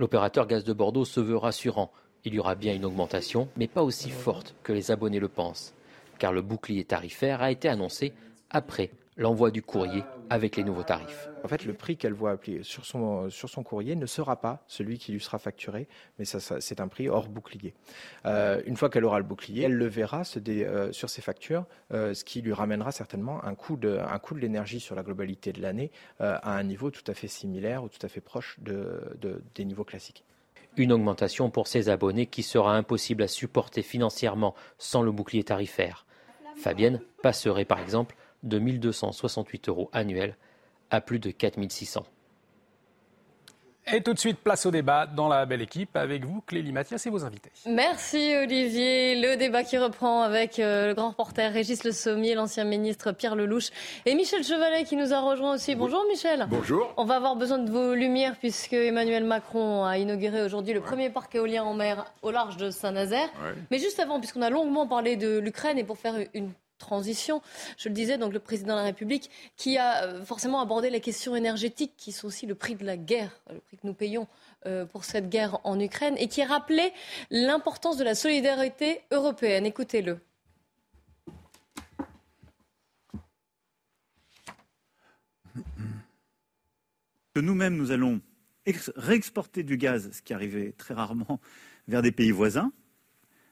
[0.00, 1.92] L'opérateur Gaz de Bordeaux se veut rassurant.
[2.24, 5.74] Il y aura bien une augmentation, mais pas aussi forte que les abonnés le pensent,
[6.18, 8.14] car le bouclier tarifaire a été annoncé
[8.48, 11.28] après l'envoi du courrier avec les nouveaux tarifs.
[11.44, 14.62] En fait, le prix qu'elle voit appliquer sur son, sur son courrier ne sera pas
[14.66, 15.88] celui qui lui sera facturé,
[16.18, 17.74] mais ça, c'est un prix hors bouclier.
[18.26, 22.14] Euh, une fois qu'elle aura le bouclier, elle le verra euh, sur ses factures, euh,
[22.14, 25.52] ce qui lui ramènera certainement un coût de, un coût de l'énergie sur la globalité
[25.52, 29.42] de l'année à un niveau tout à fait similaire ou tout à fait proche de,
[29.54, 30.24] des niveaux classiques.
[30.76, 36.06] Une augmentation pour ses abonnés qui sera impossible à supporter financièrement sans le bouclier tarifaire.
[36.56, 40.36] Fabienne passerait par exemple de 1268 euros annuels
[40.90, 42.04] à plus de 4600.
[43.92, 47.04] Et tout de suite, place au débat dans la belle équipe avec vous, Clélie Mathias
[47.06, 47.50] et vos invités.
[47.66, 49.20] Merci Olivier.
[49.20, 53.34] Le débat qui reprend avec euh, le grand reporter Régis Le Sommier, l'ancien ministre Pierre
[53.34, 53.70] Lelouch
[54.06, 55.74] et Michel Chevalet qui nous a rejoint aussi.
[55.74, 56.46] Bonjour Michel.
[56.50, 56.92] Bonjour.
[56.98, 61.10] On va avoir besoin de vos lumières puisque Emmanuel Macron a inauguré aujourd'hui le premier
[61.10, 63.28] parc éolien en mer au large de Saint-Nazaire.
[63.72, 67.40] Mais juste avant, puisqu'on a longuement parlé de l'Ukraine et pour faire une transition.
[67.78, 71.00] Je le disais, donc le président de la République, qui a euh, forcément abordé les
[71.00, 74.26] questions énergétiques, qui sont aussi le prix de la guerre, le prix que nous payons
[74.66, 76.92] euh, pour cette guerre en Ukraine, et qui a rappelé
[77.30, 79.64] l'importance de la solidarité européenne.
[79.64, 80.18] Écoutez-le.
[87.34, 88.20] Que nous-mêmes, nous allons
[88.96, 91.40] réexporter du gaz, ce qui arrivait très rarement,
[91.88, 92.72] vers des pays voisins,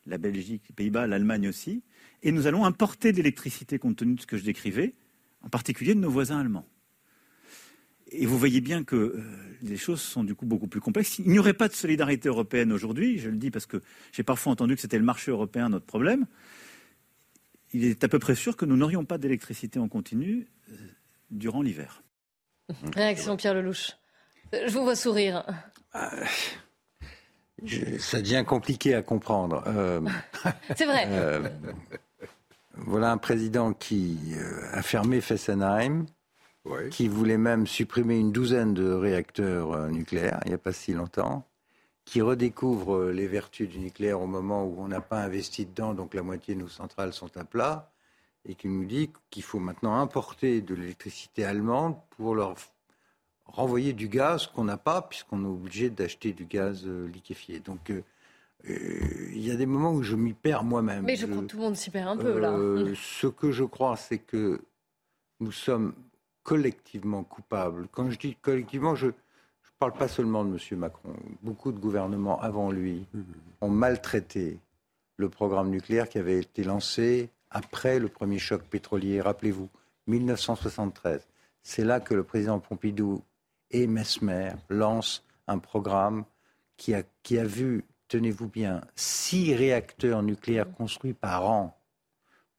[0.09, 1.83] la Belgique, les Pays-Bas, l'Allemagne aussi,
[2.23, 4.95] et nous allons importer de l'électricité compte tenu de ce que je décrivais,
[5.43, 6.67] en particulier de nos voisins allemands.
[8.11, 9.23] Et vous voyez bien que euh,
[9.63, 11.19] les choses sont du coup beaucoup plus complexes.
[11.19, 13.83] Il n'y aurait pas de solidarité européenne aujourd'hui, je le dis parce que
[14.13, 16.27] j'ai parfois entendu que c'était le marché européen notre problème.
[17.75, 20.75] Il est à peu près sûr que nous n'aurions pas d'électricité en continu euh,
[21.31, 22.03] durant l'hiver.
[22.95, 23.93] Réaction Pierre Lelouch.
[24.53, 25.45] Je vous vois sourire.
[27.63, 29.65] Ah, ça devient compliqué à comprendre.
[29.67, 30.01] Euh,
[30.77, 31.09] C'est vrai.
[32.77, 34.35] voilà un président qui
[34.73, 36.07] a fermé Fessenheim,
[36.91, 40.93] qui voulait même supprimer une douzaine de réacteurs euh, nucléaires il n'y a pas si
[40.93, 41.45] longtemps,
[42.05, 45.95] qui redécouvre euh, les vertus du nucléaire au moment où on n'a pas investi dedans,
[45.95, 47.91] donc la moitié de nos centrales sont à plat,
[48.47, 52.55] et qui nous dit qu'il faut maintenant importer de l'électricité allemande pour leur
[53.49, 57.61] renvoyer du gaz qu'on n'a pas, puisqu'on est obligé d'acheter du gaz euh, liquéfié.
[57.61, 57.93] Donc
[58.65, 61.05] il y a des moments où je m'y perds moi-même.
[61.05, 62.57] Mais je crois que tout le monde s'y perd un peu là.
[62.95, 64.61] ce que je crois, c'est que
[65.41, 65.95] nous sommes
[66.43, 67.89] collectivement coupables.
[67.93, 69.13] Quand je dis collectivement, je ne
[69.79, 70.79] parle pas seulement de M.
[70.79, 71.15] Macron.
[71.43, 73.21] Beaucoup de gouvernements avant lui mmh.
[73.61, 74.59] ont maltraité
[75.17, 79.21] le programme nucléaire qui avait été lancé après le premier choc pétrolier.
[79.21, 79.69] Rappelez-vous,
[80.07, 81.27] 1973.
[81.63, 83.23] C'est là que le président Pompidou
[83.71, 86.25] et Mesmer lancent un programme
[86.77, 91.79] qui a, qui a vu, tenez-vous bien, six réacteurs nucléaires construits par an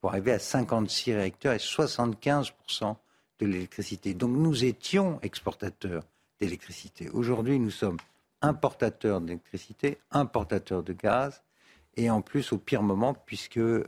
[0.02, 2.96] pour arriver à 56 réacteurs et 75%
[3.40, 4.14] de l'électricité.
[4.14, 6.04] Donc nous étions exportateurs
[6.40, 7.10] d'électricité.
[7.10, 7.98] Aujourd'hui, nous sommes
[8.42, 11.42] importateurs d'électricité, importateurs de gaz,
[11.98, 13.84] et en plus au pire moment, puisque euh,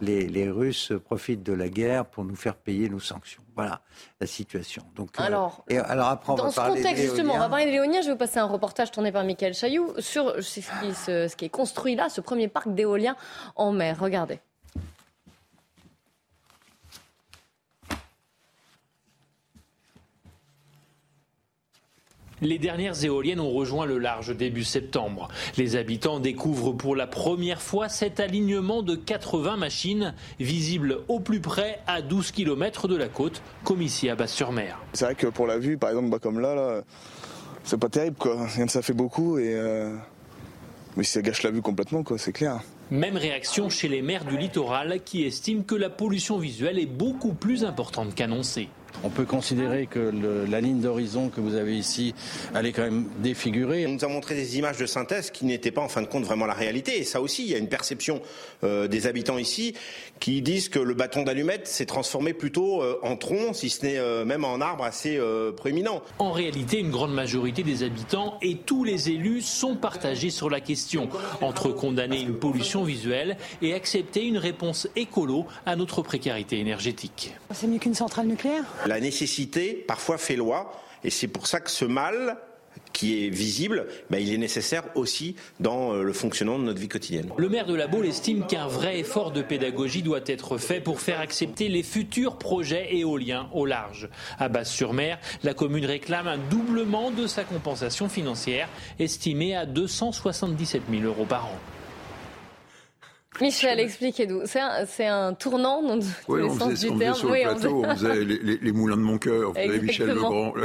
[0.00, 3.42] les, Russes profitent de la guerre pour nous faire payer nos sanctions.
[3.54, 3.82] Voilà
[4.20, 4.82] la situation.
[4.94, 7.70] Donc, euh, alors, et, alors après, on dans ce contexte, justement, on va parler de
[7.70, 8.00] l'éolien.
[8.00, 11.44] Je vais vous passer un reportage tourné par Michael Chailloux sur ce qui, ce qui
[11.44, 13.16] est construit là, ce premier parc d'éolien
[13.54, 13.98] en mer.
[14.00, 14.40] Regardez.
[22.42, 25.28] Les dernières éoliennes ont rejoint le large début septembre.
[25.56, 31.40] Les habitants découvrent pour la première fois cet alignement de 80 machines visibles au plus
[31.40, 34.78] près à 12 km de la côte, comme ici à Basse-sur-Mer.
[34.92, 36.82] C'est vrai que pour la vue, par exemple, bah, comme là, là
[37.64, 38.16] c'est pas terrible.
[38.18, 38.46] Quoi.
[38.68, 39.94] Ça fait beaucoup, et, euh,
[40.96, 42.60] mais ça gâche la vue complètement, quoi, c'est clair.
[42.90, 47.32] Même réaction chez les maires du littoral qui estiment que la pollution visuelle est beaucoup
[47.32, 48.68] plus importante qu'annoncée.
[49.04, 50.12] On peut considérer que
[50.48, 52.14] la ligne d'horizon que vous avez ici,
[52.54, 53.86] elle est quand même défigurée.
[53.86, 56.24] On nous a montré des images de synthèse qui n'étaient pas en fin de compte
[56.24, 56.98] vraiment la réalité.
[56.98, 58.20] Et ça aussi, il y a une perception
[58.64, 59.74] euh, des habitants ici
[60.20, 63.98] qui disent que le bâton d'allumette s'est transformé plutôt euh, en tronc, si ce n'est
[63.98, 65.20] euh, même en arbre assez
[65.56, 66.02] prééminent.
[66.18, 70.60] En réalité, une grande majorité des habitants et tous les élus sont partagés sur la
[70.60, 71.08] question,
[71.40, 77.34] entre condamner une pollution visuelle et accepter une réponse écolo à notre précarité énergétique.
[77.52, 78.64] C'est mieux qu'une centrale nucléaire?
[78.86, 80.72] La nécessité parfois fait loi
[81.04, 82.36] et c'est pour ça que ce mal
[82.92, 86.88] qui est visible, ben, il est nécessaire aussi dans euh, le fonctionnement de notre vie
[86.88, 87.30] quotidienne.
[87.36, 91.00] Le maire de la Baule estime qu'un vrai effort de pédagogie doit être fait pour
[91.00, 94.08] faire accepter les futurs projets éoliens au large.
[94.38, 98.68] À Basse-sur-Mer, la commune réclame un doublement de sa compensation financière,
[98.98, 101.75] estimée à 277 000 euros par an.
[103.40, 104.42] Michel, expliquez-nous.
[104.46, 107.14] C'est un, tournant dans oui, on faisait, du on terme.
[107.14, 110.54] Sur le plateau, on faisait, les, moulins de mon cœur, vous avez Michel Legrand.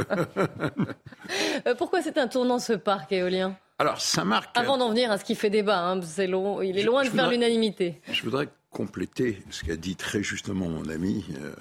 [1.66, 3.56] Euh, pourquoi c'est un tournant ce parc éolien?
[3.78, 4.56] Alors, ça marque.
[4.58, 7.30] Avant d'en venir à ce qui fait débat, hein, long, il est loin de faire
[7.30, 8.00] l'unanimité.
[8.10, 11.24] Je voudrais compléter ce qu'a dit très justement mon ami.
[11.40, 11.54] Euh,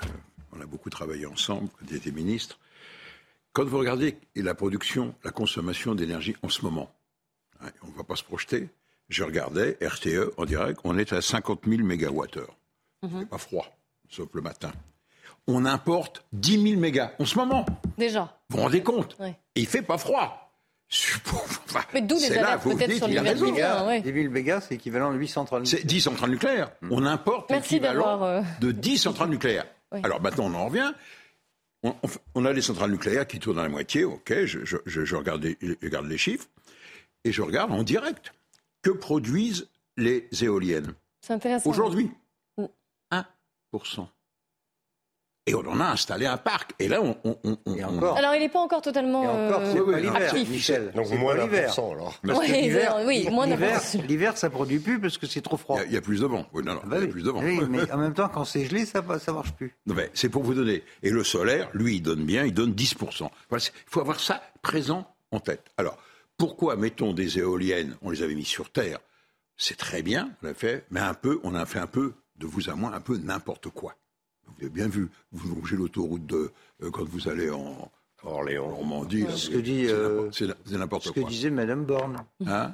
[0.53, 2.59] on a beaucoup travaillé ensemble quand il était ministre.
[3.53, 6.91] Quand vous regardez la production, la consommation d'énergie en ce moment,
[7.61, 8.69] hein, on ne va pas se projeter,
[9.11, 12.55] je regardais RTE en direct, on est à 50 000 mégawattheures.
[13.03, 13.19] Mhm.
[13.19, 13.77] C'est pas froid,
[14.09, 14.71] sauf le matin.
[15.47, 17.65] On importe 10 000 mégas en ce moment.
[17.97, 18.39] Déjà.
[18.49, 20.37] Vous vous rendez compte Et il fait pas froid.
[21.93, 23.99] Mais d'où les alertes peut-être sur l'hiver qui vient.
[23.99, 25.81] 10 000 mégas, c'est équivalent de 8 centrales nucléaires.
[25.81, 26.71] C'est 10 centrales nucléaires.
[26.89, 29.65] On importe l'équivalent euh, de 10 centrales nucléaires.
[30.03, 30.93] Alors maintenant, on en revient.
[32.35, 36.17] On, a les centrales nucléaires qui tournent à la moitié, ok, je, je regarde les
[36.17, 36.45] chiffres,
[37.23, 38.33] et je regarde en direct
[38.81, 41.69] que produisent les éoliennes C'est intéressant.
[41.69, 42.11] Aujourd'hui,
[43.11, 44.07] 1%.
[45.47, 46.73] Et on en a installé un parc.
[46.77, 47.15] Et là, on.
[47.83, 48.15] encore.
[48.15, 49.23] Alors, il n'est pas encore totalement.
[49.23, 50.91] Et encore, c'est euh, l'hiver, Michel.
[50.93, 51.73] Donc, moins l'hiver.
[51.73, 52.13] alors.
[52.43, 53.47] l'hiver, oui, moins
[54.07, 55.79] L'hiver, ça produit plus parce que c'est trop froid.
[55.87, 56.45] Il y, a plus de vent.
[56.53, 57.41] Oui, non, non, il y a plus de vent.
[57.41, 59.75] Oui, mais en même temps, quand c'est gelé, ça ne marche plus.
[60.13, 60.83] c'est pour vous donner.
[61.01, 63.27] Et le solaire, lui, il donne bien, il donne 10%.
[63.51, 65.63] il faut avoir ça présent en tête.
[65.77, 65.97] Alors,
[66.41, 68.97] pourquoi mettons des éoliennes On les avait mis sur terre.
[69.57, 72.47] C'est très bien, on l'a fait, mais un peu, on a fait un peu, de
[72.47, 73.95] vous à moi, un peu n'importe quoi.
[74.47, 77.91] Vous avez bien vu, vous longez l'autoroute de euh, quand vous allez en,
[78.23, 79.27] Orléans, Normandie.
[79.35, 79.85] Ce que dit,
[80.31, 81.13] c'est n'importe quoi.
[81.15, 82.17] Ce que disait Madame Borne.
[82.47, 82.73] Hein?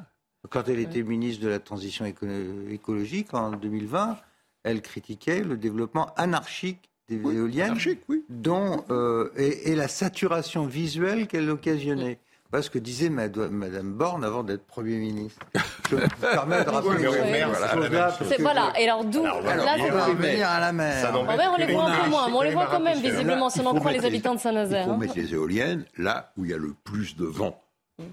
[0.50, 4.18] Quand elle était ministre de la Transition écologique en 2020,
[4.64, 8.24] elle critiquait le développement anarchique des éoliennes, oui.
[8.30, 12.20] dont, euh, et, la saturation visuelle qu'elle occasionnait.
[12.52, 15.46] Voilà ce que disait Madame Borne avant d'être Premier ministre.
[15.90, 20.60] Je me permets de rappeler ouais, Voilà, et alors d'où Là, on va revenir à
[20.60, 21.16] la mer.
[21.16, 23.50] En mer, on les voit un peu moins, mais on les voit quand même, visiblement,
[23.50, 24.84] si on en croit les habitants de Saint-Nazaire.
[24.84, 24.98] Il faut hein.
[24.98, 27.62] mettre les éoliennes là où il y a le plus de vent.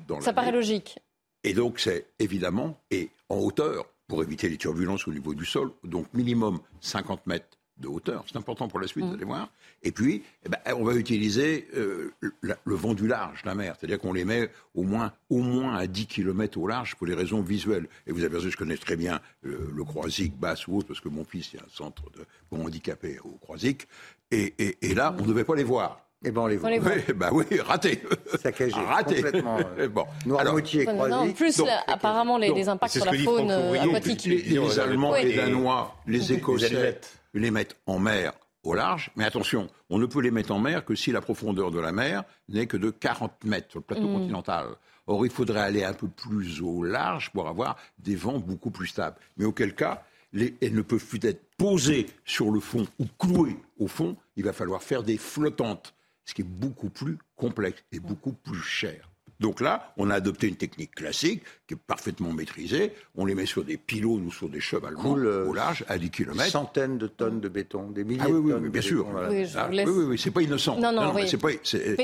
[0.08, 0.98] Dans Ça paraît logique.
[1.44, 5.70] Et donc, c'est évidemment, et en hauteur, pour éviter les turbulences au niveau du sol,
[5.84, 8.24] donc minimum 50 mètres de hauteur.
[8.26, 9.08] C'est important pour la suite, mm.
[9.08, 9.48] vous allez voir.
[9.82, 13.74] Et puis, eh ben, on va utiliser euh, le, vent du large, la mer.
[13.78, 17.14] C'est-à-dire qu'on les met au moins, au moins à 10 km au large pour les
[17.14, 17.86] raisons visuelles.
[18.06, 21.00] Et vous avez vu, je connais très bien euh, le Croisic, basse ou haute, parce
[21.00, 23.88] que mon fils, il y a un centre de, pour handicapés au Croisic.
[24.30, 26.00] Et, et, là, on ne devait pas les voir.
[26.26, 26.70] Eh ben on les voit.
[26.70, 26.80] Oui,
[27.14, 28.02] bah oui, raté.
[28.40, 28.74] Saccagé.
[28.88, 29.16] Raté.
[29.16, 29.58] Complètement.
[29.78, 30.06] Euh, bon.
[30.24, 34.24] Noirmoutier, En plus, apparemment, les, les, impacts sur la faune aquatique.
[34.24, 36.98] Les, les, Allemands, les Danois, les Écossais
[37.38, 38.32] les mettre en mer
[38.62, 41.70] au large, mais attention, on ne peut les mettre en mer que si la profondeur
[41.70, 44.14] de la mer n'est que de 40 mètres sur le plateau mm.
[44.14, 44.66] continental.
[45.06, 48.86] Or, il faudrait aller un peu plus au large pour avoir des vents beaucoup plus
[48.86, 49.16] stables.
[49.36, 53.86] Mais auquel cas, elles ne peuvent plus être posées sur le fond ou clouées au
[53.86, 54.16] fond.
[54.36, 58.62] Il va falloir faire des flottantes, ce qui est beaucoup plus complexe et beaucoup plus
[58.62, 59.10] cher.
[59.40, 62.92] Donc là, on a adopté une technique classique qui est parfaitement maîtrisée.
[63.14, 66.50] On les met sur des pylônes ou sur des chevalements au large à 10 km.
[66.50, 68.68] Centaines de tonnes de béton, des milliers ah oui, oui, de tonnes.
[68.68, 69.06] bien sûr.
[69.16, 70.78] Ah, oui, oui, oui, c'est pas innocent.
[70.78, 71.24] Non, non, oui.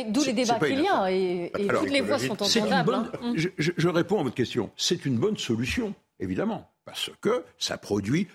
[0.08, 2.94] D'où les débats qu'il y a et, toutes les voix sont entendables.
[2.94, 3.32] Hein.
[3.36, 4.70] je, je réponds à votre question.
[4.76, 8.28] C'est une bonne solution, évidemment, parce que ça produit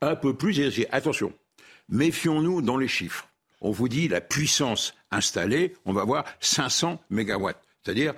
[0.00, 0.86] un peu plus d'énergie.
[0.90, 1.32] Attention,
[1.88, 3.28] méfions-nous dans les chiffres.
[3.60, 7.63] On vous dit la puissance installée, on va voir 500 mégawatts.
[7.84, 8.14] C'est-à-dire,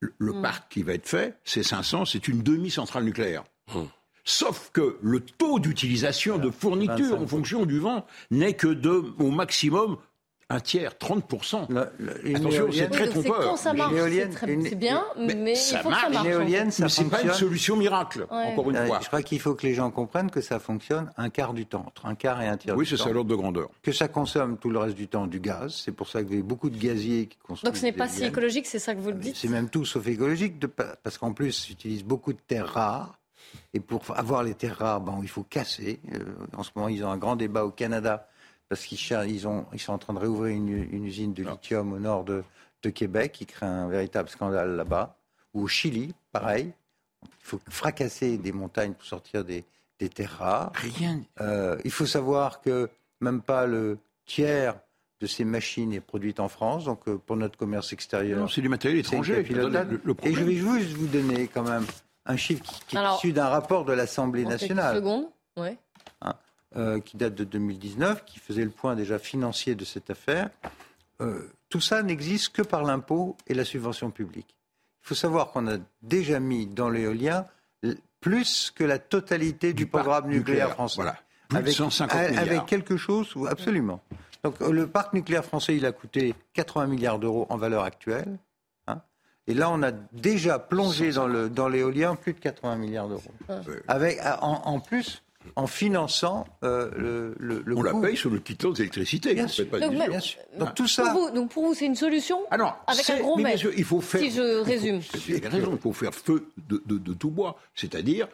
[0.00, 0.42] le, hmm.
[0.42, 3.44] parc qui va être fait, c'est 500, c'est une demi-centrale nucléaire.
[3.72, 3.84] Hmm.
[4.24, 9.30] Sauf que le taux d'utilisation de fourniture en fonction du vent n'est que de, au
[9.30, 9.98] maximum,
[10.50, 11.66] un tiers, 30%.
[12.34, 13.58] Attention, c'est très trompeur.
[13.58, 13.94] ça marche,
[14.34, 16.06] c'est bien, mais, ça il faut marche.
[16.06, 16.26] Que ça marche.
[16.26, 19.00] L'éolienne, ça mais c'est pas une solution miracle, encore une fois.
[19.00, 21.84] Je crois qu'il faut que les gens comprennent que ça fonctionne un quart du temps,
[21.86, 22.94] entre un quart et un tiers oui, du temps.
[22.94, 23.70] Oui, c'est ça l'ordre de grandeur.
[23.82, 25.80] Que ça consomme tout le reste du temps du gaz.
[25.84, 27.70] C'est pour ça que vous avez beaucoup de gaziers qui consomment.
[27.70, 29.84] Donc ce n'est pas si écologique, c'est ça que vous le dites C'est même tout
[29.84, 30.54] sauf écologique,
[31.02, 33.18] parce qu'en plus, ils utilisent beaucoup de terres rares.
[33.72, 36.00] Et pour avoir les terres rares, bon, il faut casser.
[36.12, 36.18] Euh,
[36.56, 38.28] en ce moment, ils ont un grand débat au Canada
[38.68, 42.42] parce qu'ils ils sont en train de réouvrir une, usine de lithium au nord de,
[42.94, 45.16] Québec qui crée un véritable scandale là-bas.
[45.54, 46.70] Ou au Chili, pareil.
[47.22, 49.64] Il faut fracasser des montagnes pour sortir des,
[50.14, 50.72] terres rares.
[50.74, 51.22] Rien.
[51.40, 52.90] Euh, il faut savoir que
[53.22, 53.96] même pas le
[54.26, 54.74] tiers
[55.20, 58.40] de ces machines est produite en France, donc euh, pour notre commerce extérieur.
[58.40, 59.40] Non, c'est du matériel étranger.
[60.22, 61.86] Et je vais juste vous donner quand même
[62.26, 64.96] un chiffre qui, est issu d'un rapport de l'Assemblée nationale.
[64.96, 65.78] Seconde, ouais.
[66.76, 70.50] Euh, qui date de 2019, qui faisait le point déjà financier de cette affaire.
[71.20, 74.56] Euh, tout ça n'existe que par l'impôt et la subvention publique.
[75.02, 77.46] Il faut savoir qu'on a déjà mis dans l'éolien
[78.20, 80.96] plus que la totalité du, programme nucléaire, français.
[80.96, 81.16] Voilà.
[81.48, 82.42] Plus avec, de 150 milliards.
[82.42, 84.00] Avec quelque chose, absolument.
[84.42, 88.36] Donc le parc nucléaire français, il a coûté 80 milliards d'euros en valeur actuelle.
[88.88, 89.00] Hein.
[89.46, 93.32] et là, on a déjà plongé dans l'éolien plus de 80 milliards d'euros.
[93.86, 95.22] Avec en, plus
[95.56, 99.34] en finançant euh, le, le, On la paye sur le titre d'électricité.
[99.34, 99.66] Bien, sûr.
[100.58, 101.10] Donc, tout ça.
[101.10, 103.84] Pour vous, donc pour vous, c'est une solution Alors, ah avec un gros mais il
[103.84, 104.20] faut faire.
[104.20, 105.00] Si je résume.
[105.28, 105.72] Il y a raison.
[105.72, 108.28] Il faut faire feu de, de, tout bois, c'est-à-dire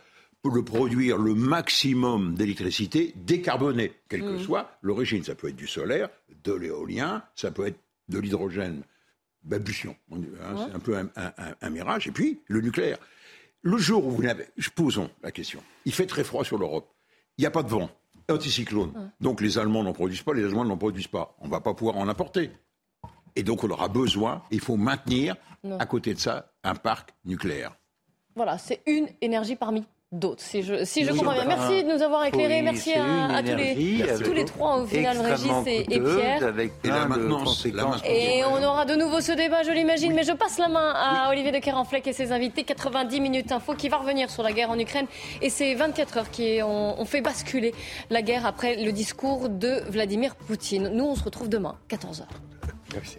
[0.44, 4.40] le produire le maximum d'électricité décarbonée, quelle que mm.
[4.40, 5.22] soit l'origine.
[5.22, 6.08] Ça peut être du solaire,
[6.44, 8.82] de l'éolien, ça peut être de l'hydrogène,
[9.44, 9.94] babuchon.
[10.12, 10.18] Hein,
[10.56, 11.08] c'est un peu un,
[11.60, 12.06] un mirage.
[12.06, 12.98] Et puis le nucléaire.
[13.62, 16.88] Le jour où vous n'avez, posons la question, il fait très froid sur l'Europe.
[17.40, 17.88] Il n'y a pas de vent,
[18.30, 19.12] anticyclone.
[19.18, 21.34] Donc les Allemands n'en produisent pas, les Allemands n'en produisent pas.
[21.40, 22.50] On ne va pas pouvoir en apporter.
[23.34, 25.36] Et donc on aura besoin, il faut maintenir
[25.78, 27.74] à côté de ça un parc nucléaire.
[28.36, 30.42] Voilà, c'est une énergie parmi d'autres.
[30.42, 31.44] Si je, si je comprends bien.
[31.44, 32.62] Merci de nous avoir éclairés.
[32.62, 36.44] Merci à, tous, les, tous les trois, au final, Régis et, Pierre.
[36.44, 37.66] Avec et la maintenance,
[38.04, 40.12] Et on aura de nouveau ce débat, je l'imagine.
[40.12, 42.64] Mais je passe la main à Olivier de Kerenfleck et ses invités.
[42.64, 45.06] 90 minutes info qui va revenir sur la guerre en Ukraine.
[45.42, 47.72] Et c'est 24 heures qui ont, ont fait basculer
[48.10, 50.90] la guerre après le discours de Vladimir Poutine.
[50.92, 52.22] Nous, on se retrouve demain, 14h.
[52.94, 53.18] Merci.